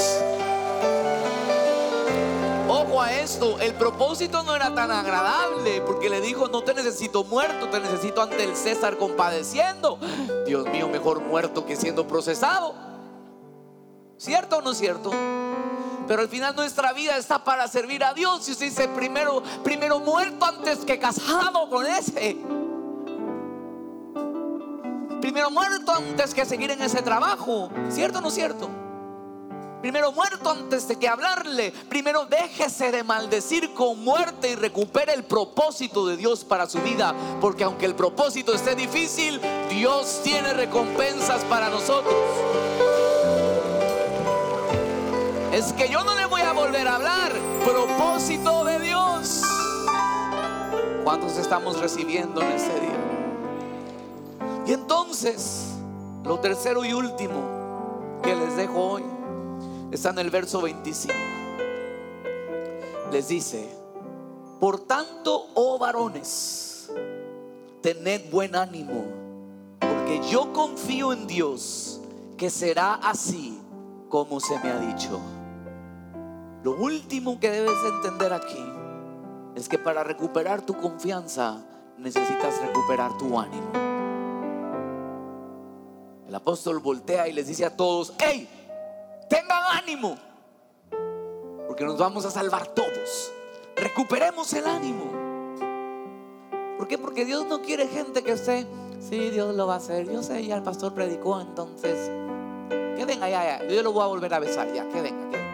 Ojo 2.73 3.01
a 3.01 3.11
esto, 3.11 3.59
el 3.59 3.73
propósito 3.73 4.43
no 4.43 4.55
era 4.55 4.73
tan 4.73 4.91
agradable 4.91 5.81
porque 5.81 6.09
le 6.09 6.21
dijo, 6.21 6.47
no 6.47 6.63
te 6.63 6.73
necesito 6.73 7.25
muerto, 7.25 7.67
te 7.67 7.81
necesito 7.81 8.21
ante 8.21 8.45
el 8.45 8.55
César 8.55 8.97
compadeciendo. 8.97 9.99
Dios 10.45 10.65
mío, 10.69 10.87
mejor 10.87 11.19
muerto 11.19 11.65
que 11.65 11.75
siendo 11.75 12.07
procesado. 12.07 12.73
¿Cierto 14.15 14.59
o 14.59 14.61
no 14.61 14.73
cierto? 14.73 15.11
Pero 16.07 16.21
al 16.21 16.29
final 16.29 16.55
nuestra 16.55 16.93
vida 16.93 17.17
está 17.17 17.43
para 17.43 17.67
servir 17.67 18.05
a 18.05 18.13
Dios. 18.13 18.47
Y 18.47 18.53
usted 18.53 18.67
dice, 18.67 18.87
primero, 18.87 19.43
primero 19.65 19.99
muerto 19.99 20.45
antes 20.45 20.85
que 20.85 20.97
casado 20.97 21.69
con 21.69 21.85
ese. 21.85 22.37
Primero 25.19 25.51
muerto 25.51 25.91
antes 25.91 26.33
que 26.33 26.45
seguir 26.45 26.71
en 26.71 26.81
ese 26.81 27.01
trabajo. 27.01 27.69
¿Cierto 27.89 28.19
o 28.19 28.21
no 28.21 28.31
cierto? 28.31 28.69
Primero 29.81 30.11
muerto 30.11 30.51
antes 30.51 30.87
de 30.87 30.95
que 30.97 31.07
hablarle. 31.07 31.71
Primero 31.89 32.25
déjese 32.25 32.91
de 32.91 33.03
maldecir 33.03 33.73
con 33.73 34.03
muerte 34.03 34.51
y 34.51 34.55
recupere 34.55 35.13
el 35.13 35.23
propósito 35.23 36.05
de 36.05 36.17
Dios 36.17 36.43
para 36.43 36.67
su 36.67 36.79
vida. 36.79 37.15
Porque 37.41 37.63
aunque 37.63 37.87
el 37.87 37.95
propósito 37.95 38.53
esté 38.53 38.75
difícil, 38.75 39.41
Dios 39.71 40.21
tiene 40.23 40.53
recompensas 40.53 41.43
para 41.45 41.69
nosotros. 41.69 42.13
Es 45.51 45.73
que 45.73 45.89
yo 45.89 46.03
no 46.03 46.15
le 46.15 46.25
voy 46.25 46.41
a 46.41 46.53
volver 46.53 46.87
a 46.87 46.95
hablar. 46.95 47.33
Propósito 47.65 48.63
de 48.63 48.79
Dios. 48.79 49.41
¿Cuántos 51.03 51.37
estamos 51.37 51.79
recibiendo 51.79 52.39
en 52.43 52.51
este 52.51 52.79
día? 52.79 52.99
Y 54.67 54.73
entonces, 54.73 55.69
lo 56.23 56.39
tercero 56.39 56.85
y 56.85 56.93
último 56.93 58.19
que 58.21 58.35
les 58.35 58.55
dejo 58.55 58.79
hoy 58.79 59.10
está 59.91 60.09
en 60.09 60.19
el 60.19 60.29
verso 60.29 60.61
25. 60.61 61.13
Les 63.11 63.27
dice, 63.27 63.67
por 64.59 64.79
tanto, 64.81 65.47
oh 65.53 65.77
varones, 65.77 66.91
tened 67.81 68.29
buen 68.31 68.55
ánimo, 68.55 69.05
porque 69.79 70.21
yo 70.29 70.53
confío 70.53 71.11
en 71.11 71.27
Dios 71.27 71.99
que 72.37 72.49
será 72.49 72.95
así 72.95 73.59
como 74.09 74.39
se 74.39 74.57
me 74.59 74.69
ha 74.69 74.79
dicho. 74.79 75.19
Lo 76.63 76.75
último 76.75 77.39
que 77.39 77.49
debes 77.49 77.77
entender 77.95 78.31
aquí 78.33 78.63
es 79.55 79.67
que 79.67 79.77
para 79.77 80.03
recuperar 80.03 80.61
tu 80.61 80.77
confianza 80.77 81.65
necesitas 81.97 82.61
recuperar 82.61 83.17
tu 83.17 83.37
ánimo. 83.37 83.71
El 86.27 86.35
apóstol 86.35 86.79
voltea 86.79 87.27
y 87.27 87.33
les 87.33 87.47
dice 87.47 87.65
a 87.65 87.75
todos, 87.75 88.13
hey, 88.19 88.47
tengan 89.31 89.63
ánimo, 89.71 90.17
porque 91.65 91.85
nos 91.85 91.97
vamos 91.97 92.25
a 92.25 92.31
salvar 92.31 92.67
todos. 92.67 93.31
Recuperemos 93.77 94.51
el 94.51 94.67
ánimo. 94.67 95.05
¿Por 96.77 96.89
qué? 96.89 96.97
Porque 96.97 97.23
Dios 97.23 97.45
no 97.45 97.61
quiere 97.61 97.87
gente 97.87 98.23
que 98.23 98.33
esté, 98.33 98.67
sí, 98.99 99.29
Dios 99.29 99.55
lo 99.55 99.67
va 99.67 99.75
a 99.75 99.77
hacer. 99.77 100.11
Yo 100.11 100.21
sé, 100.21 100.45
ya 100.45 100.57
el 100.57 100.63
pastor 100.63 100.93
predicó, 100.93 101.39
entonces, 101.39 102.11
que 102.97 103.05
venga, 103.05 103.29
ya, 103.29 103.59
ya. 103.59 103.67
Yo 103.69 103.81
lo 103.83 103.93
voy 103.93 104.03
a 104.03 104.07
volver 104.07 104.33
a 104.33 104.39
besar, 104.39 104.73
ya, 104.73 104.89
que 104.89 105.01
venga, 105.01 105.29
que 105.29 105.37
venga. 105.37 105.51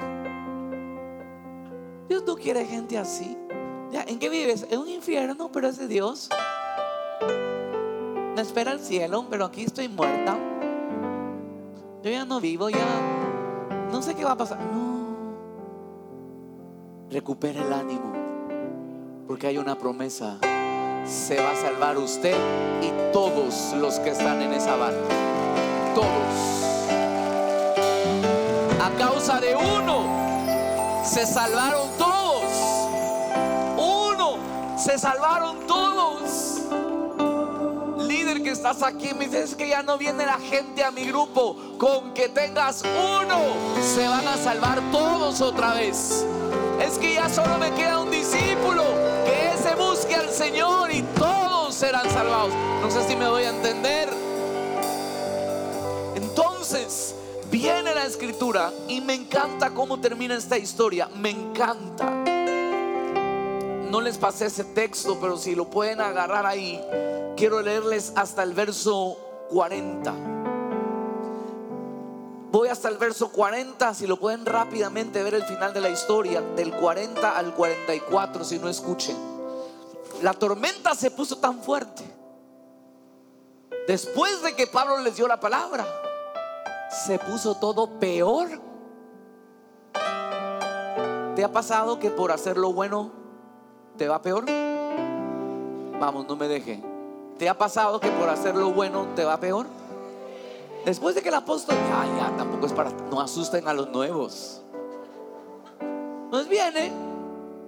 Dios 2.09 2.23
no 2.25 2.35
quiere 2.35 2.65
gente 2.65 2.97
así. 2.97 3.37
Ya, 3.91 4.03
¿En 4.07 4.17
qué 4.17 4.29
vives? 4.29 4.65
En 4.71 4.79
un 4.79 4.89
infierno, 4.89 5.51
pero 5.51 5.67
es 5.67 5.77
de 5.77 5.87
Dios. 5.87 6.29
Me 8.35 8.41
espera 8.41 8.71
el 8.71 8.79
cielo, 8.79 9.27
pero 9.29 9.45
aquí 9.45 9.65
estoy 9.65 9.87
muerta. 9.87 10.35
Yo 12.01 12.09
ya 12.09 12.25
no 12.25 12.39
vivo, 12.39 12.69
ya 12.69 13.16
no 13.91 14.01
sé 14.01 14.15
qué 14.15 14.23
va 14.23 14.31
a 14.31 14.37
pasar. 14.37 14.59
No. 14.59 14.97
Recupere 17.09 17.61
el 17.61 17.73
ánimo. 17.73 18.13
Porque 19.27 19.47
hay 19.47 19.57
una 19.57 19.77
promesa. 19.77 20.37
Se 21.05 21.41
va 21.41 21.51
a 21.51 21.55
salvar 21.55 21.97
usted 21.97 22.35
y 22.81 22.91
todos 23.13 23.73
los 23.79 23.99
que 23.99 24.09
están 24.09 24.41
en 24.41 24.53
esa 24.53 24.75
barca. 24.75 24.99
Todos. 25.95 26.67
A 28.81 28.89
causa 28.97 29.39
de 29.39 29.55
uno, 29.55 30.03
se 31.03 31.25
salvaron 31.25 31.89
todos. 31.97 32.43
Uno, 33.77 34.37
se 34.77 34.97
salvaron 34.97 35.65
todos 35.65 35.77
que 38.47 38.53
estás 38.53 38.81
aquí 38.81 39.13
me 39.13 39.25
dices 39.25 39.55
que 39.55 39.67
ya 39.67 39.83
no 39.83 39.97
viene 39.97 40.25
la 40.25 40.39
gente 40.39 40.81
a 40.81 40.89
mi 40.89 41.03
grupo. 41.03 41.57
Con 41.77 42.11
que 42.15 42.27
tengas 42.27 42.81
uno, 42.81 43.39
se 43.81 44.07
van 44.07 44.27
a 44.27 44.35
salvar 44.37 44.81
todos 44.91 45.41
otra 45.41 45.75
vez. 45.75 46.25
Es 46.81 46.97
que 46.97 47.13
ya 47.13 47.29
solo 47.29 47.59
me 47.59 47.71
queda 47.73 47.99
un 47.99 48.09
discípulo. 48.09 48.83
Que 49.25 49.53
ese 49.53 49.75
busque 49.75 50.15
al 50.15 50.29
Señor 50.29 50.91
y 50.91 51.03
todos 51.03 51.75
serán 51.75 52.09
salvados. 52.09 52.51
No 52.81 52.89
sé 52.89 53.07
si 53.07 53.15
me 53.15 53.29
voy 53.29 53.43
a 53.43 53.49
entender. 53.49 54.09
Entonces, 56.15 57.13
viene 57.51 57.93
la 57.93 58.05
escritura 58.05 58.71
y 58.87 58.99
me 59.01 59.13
encanta 59.13 59.69
cómo 59.69 59.99
termina 59.99 60.35
esta 60.35 60.57
historia. 60.57 61.07
Me 61.15 61.29
encanta. 61.29 62.09
No 63.91 64.01
les 64.01 64.17
pasé 64.17 64.47
ese 64.47 64.63
texto, 64.63 65.19
pero 65.21 65.37
si 65.37 65.53
lo 65.53 65.65
pueden 65.69 66.01
agarrar 66.01 66.47
ahí, 66.47 66.81
quiero 67.35 67.61
leerles 67.61 68.13
hasta 68.15 68.41
el 68.41 68.55
verso 68.55 69.17
40. 69.51 70.36
Voy 72.49 72.69
hasta 72.69 72.87
el 72.87 72.97
verso 72.97 73.29
40, 73.29 73.93
si 73.93 74.07
lo 74.07 74.17
pueden 74.17 74.45
rápidamente 74.45 75.21
ver 75.21 75.35
el 75.35 75.43
final 75.43 75.73
de 75.73 75.81
la 75.81 75.89
historia, 75.89 76.41
del 76.55 76.73
40 76.73 77.37
al 77.37 77.53
44, 77.53 78.43
si 78.45 78.57
no 78.57 78.69
escuchen. 78.69 79.17
La 80.21 80.33
tormenta 80.33 80.95
se 80.95 81.11
puso 81.11 81.37
tan 81.37 81.61
fuerte. 81.61 82.03
Después 83.85 84.41
de 84.43 84.55
que 84.55 84.65
Pablo 84.65 84.99
les 84.99 85.17
dio 85.17 85.27
la 85.27 85.39
palabra, 85.39 85.85
se 87.05 87.19
puso 87.19 87.55
todo 87.55 87.99
peor. 87.99 88.47
¿Te 91.35 91.43
ha 91.43 91.51
pasado 91.51 91.99
que 91.99 92.09
por 92.09 92.31
hacer 92.31 92.57
lo 92.57 92.71
bueno 92.71 93.11
te 93.97 94.07
va 94.07 94.21
peor? 94.21 94.45
Vamos, 95.99 96.27
no 96.27 96.35
me 96.35 96.47
deje. 96.47 96.81
¿Te 97.37 97.49
ha 97.49 97.57
pasado 97.57 97.99
que 97.99 98.09
por 98.11 98.29
hacer 98.29 98.55
lo 98.55 98.71
bueno 98.71 99.07
te 99.15 99.25
va 99.25 99.37
peor? 99.37 99.67
Después 100.87 101.15
de 101.15 101.21
que 101.21 101.27
el 101.27 101.35
apóstol, 101.35 101.75
ya, 101.75 102.05
ya, 102.17 102.37
tampoco 102.37 102.65
es 102.65 102.71
para, 102.71 102.91
no 103.11 103.19
asusten 103.19 103.67
a 103.67 103.73
los 103.73 103.89
nuevos. 103.89 104.61
Entonces 105.81 106.47
viene 106.47 106.93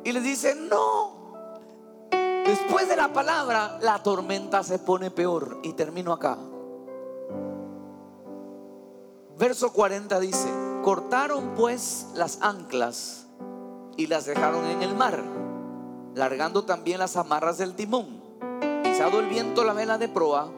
y 0.06 0.14
les 0.14 0.24
dice, 0.24 0.56
no. 0.56 1.34
Después 2.46 2.88
de 2.88 2.96
la 2.96 3.12
palabra, 3.12 3.78
la 3.82 4.02
tormenta 4.02 4.64
se 4.64 4.80
pone 4.80 5.12
peor. 5.12 5.60
Y 5.64 5.74
termino 5.74 6.14
acá. 6.14 6.38
Verso 9.38 9.74
40 9.74 10.18
dice, 10.22 10.48
cortaron 10.82 11.56
pues 11.56 12.08
las 12.14 12.42
anclas 12.42 13.26
y 13.98 14.08
las 14.08 14.28
dejaron 14.28 14.66
en 14.66 14.82
el 14.82 14.96
mar, 14.96 15.22
largando 16.16 16.64
también 16.64 17.00
las 17.00 17.18
amarras 17.18 17.58
del 17.58 17.76
timón. 17.76 18.22
Pisado 18.82 19.20
el 19.20 19.28
viento 19.28 19.66
la 19.66 19.74
vela 19.74 19.98
de 19.98 20.08
proa, 20.08 20.54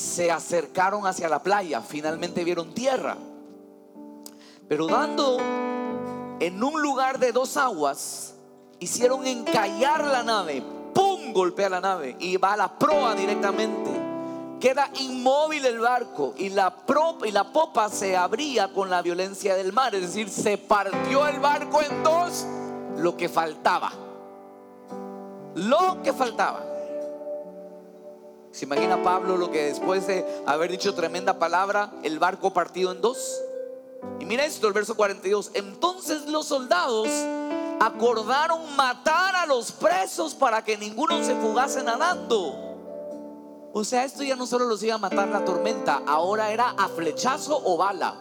se 0.00 0.30
acercaron 0.30 1.06
hacia 1.06 1.28
la 1.28 1.42
playa, 1.42 1.80
finalmente 1.82 2.44
vieron 2.44 2.74
tierra. 2.74 3.16
Pero 4.68 4.86
dando 4.86 5.38
en 6.40 6.62
un 6.62 6.80
lugar 6.80 7.18
de 7.18 7.32
dos 7.32 7.56
aguas, 7.56 8.34
hicieron 8.78 9.26
encallar 9.26 10.04
la 10.04 10.22
nave, 10.22 10.62
¡pum! 10.94 11.32
golpea 11.32 11.68
la 11.68 11.80
nave 11.80 12.16
y 12.18 12.36
va 12.36 12.54
a 12.54 12.56
la 12.56 12.78
proa 12.78 13.14
directamente 13.14 14.10
queda 14.60 14.90
inmóvil 15.00 15.64
el 15.64 15.80
barco 15.80 16.34
y 16.36 16.50
la, 16.50 16.70
popa 17.52 17.88
se 17.88 18.16
abría 18.16 18.72
con 18.72 18.90
la 18.90 19.00
violencia 19.02 19.56
del 19.56 19.72
mar, 19.72 19.94
es 19.94 20.02
decir, 20.02 20.28
se 20.28 20.58
partió 20.58 21.26
el 21.26 21.40
barco 21.40 21.80
en 21.80 22.04
dos, 22.04 22.46
lo 22.98 23.16
que 23.16 23.28
faltaba. 23.28 23.90
Lo 25.54 26.02
que 26.02 26.12
faltaba. 26.12 26.69
¿Se 28.52 28.64
imagina 28.64 29.02
Pablo 29.02 29.36
lo 29.36 29.50
que 29.50 29.66
después 29.66 30.06
de 30.08 30.24
haber 30.44 30.72
dicho 30.72 30.94
tremenda 30.94 31.38
palabra, 31.38 31.92
el 32.02 32.18
barco 32.18 32.52
partido 32.52 32.90
en 32.90 33.00
dos? 33.00 33.40
Y 34.18 34.24
mira 34.24 34.44
esto, 34.44 34.66
el 34.66 34.72
verso 34.72 34.96
42. 34.96 35.52
Entonces 35.54 36.26
los 36.26 36.46
soldados 36.46 37.08
acordaron 37.80 38.74
matar 38.74 39.36
a 39.36 39.46
los 39.46 39.70
presos 39.70 40.34
para 40.34 40.64
que 40.64 40.76
ninguno 40.76 41.22
se 41.24 41.36
fugase 41.36 41.82
nadando. 41.84 42.70
O 43.72 43.84
sea, 43.84 44.04
esto 44.04 44.24
ya 44.24 44.34
no 44.34 44.46
solo 44.46 44.64
los 44.64 44.82
iba 44.82 44.96
a 44.96 44.98
matar 44.98 45.28
la 45.28 45.44
tormenta, 45.44 46.02
ahora 46.04 46.50
era 46.50 46.70
a 46.70 46.88
flechazo 46.88 47.62
o 47.64 47.76
bala. 47.76 48.16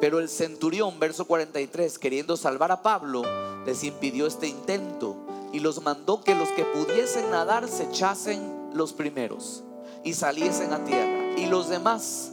Pero 0.00 0.20
el 0.20 0.28
centurión, 0.28 1.00
verso 1.00 1.24
43, 1.24 1.98
queriendo 1.98 2.36
salvar 2.36 2.70
a 2.70 2.82
Pablo, 2.82 3.24
les 3.66 3.82
impidió 3.82 4.28
este 4.28 4.46
intento 4.46 5.27
y 5.52 5.60
los 5.60 5.82
mandó 5.82 6.22
que 6.22 6.34
los 6.34 6.48
que 6.50 6.64
pudiesen 6.64 7.30
nadar 7.30 7.68
se 7.68 7.84
echasen 7.84 8.70
los 8.72 8.92
primeros 8.92 9.64
y 10.04 10.14
saliesen 10.14 10.72
a 10.72 10.84
tierra. 10.84 11.38
Y 11.38 11.46
los 11.46 11.68
demás 11.68 12.32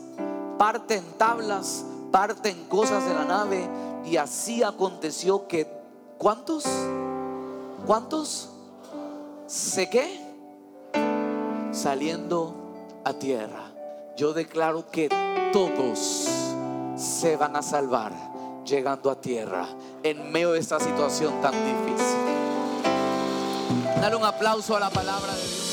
parten 0.58 1.04
tablas, 1.18 1.86
parten 2.12 2.66
cosas 2.66 3.06
de 3.06 3.14
la 3.14 3.26
nave 3.26 3.68
y 4.06 4.18
así 4.18 4.64
aconteció 4.64 5.48
que 5.48 5.68
¿cuántos? 6.18 6.66
¿Cuántos? 7.86 8.50
¿Se 9.48 9.90
qué? 9.90 10.22
Saliendo 11.72 12.54
a 13.04 13.14
tierra. 13.14 13.72
Yo 14.18 14.34
declaro 14.34 14.90
que 14.90 15.10
todos 15.52 16.28
se 16.96 17.36
van 17.36 17.56
a 17.56 17.62
salvar 17.62 18.14
llegando 18.66 19.12
a 19.12 19.20
tierra 19.20 19.68
en 20.04 20.32
medio 20.32 20.54
de 20.54 20.60
esta 20.60 20.80
situación 20.80 21.42
tan 21.42 21.54
difícil. 21.54 22.45
Dale 24.02 24.16
un 24.16 24.24
aplauso 24.24 24.76
a 24.76 24.80
la 24.80 24.90
palabra 24.90 25.34
de 25.34 25.42
Dios. 25.42 25.65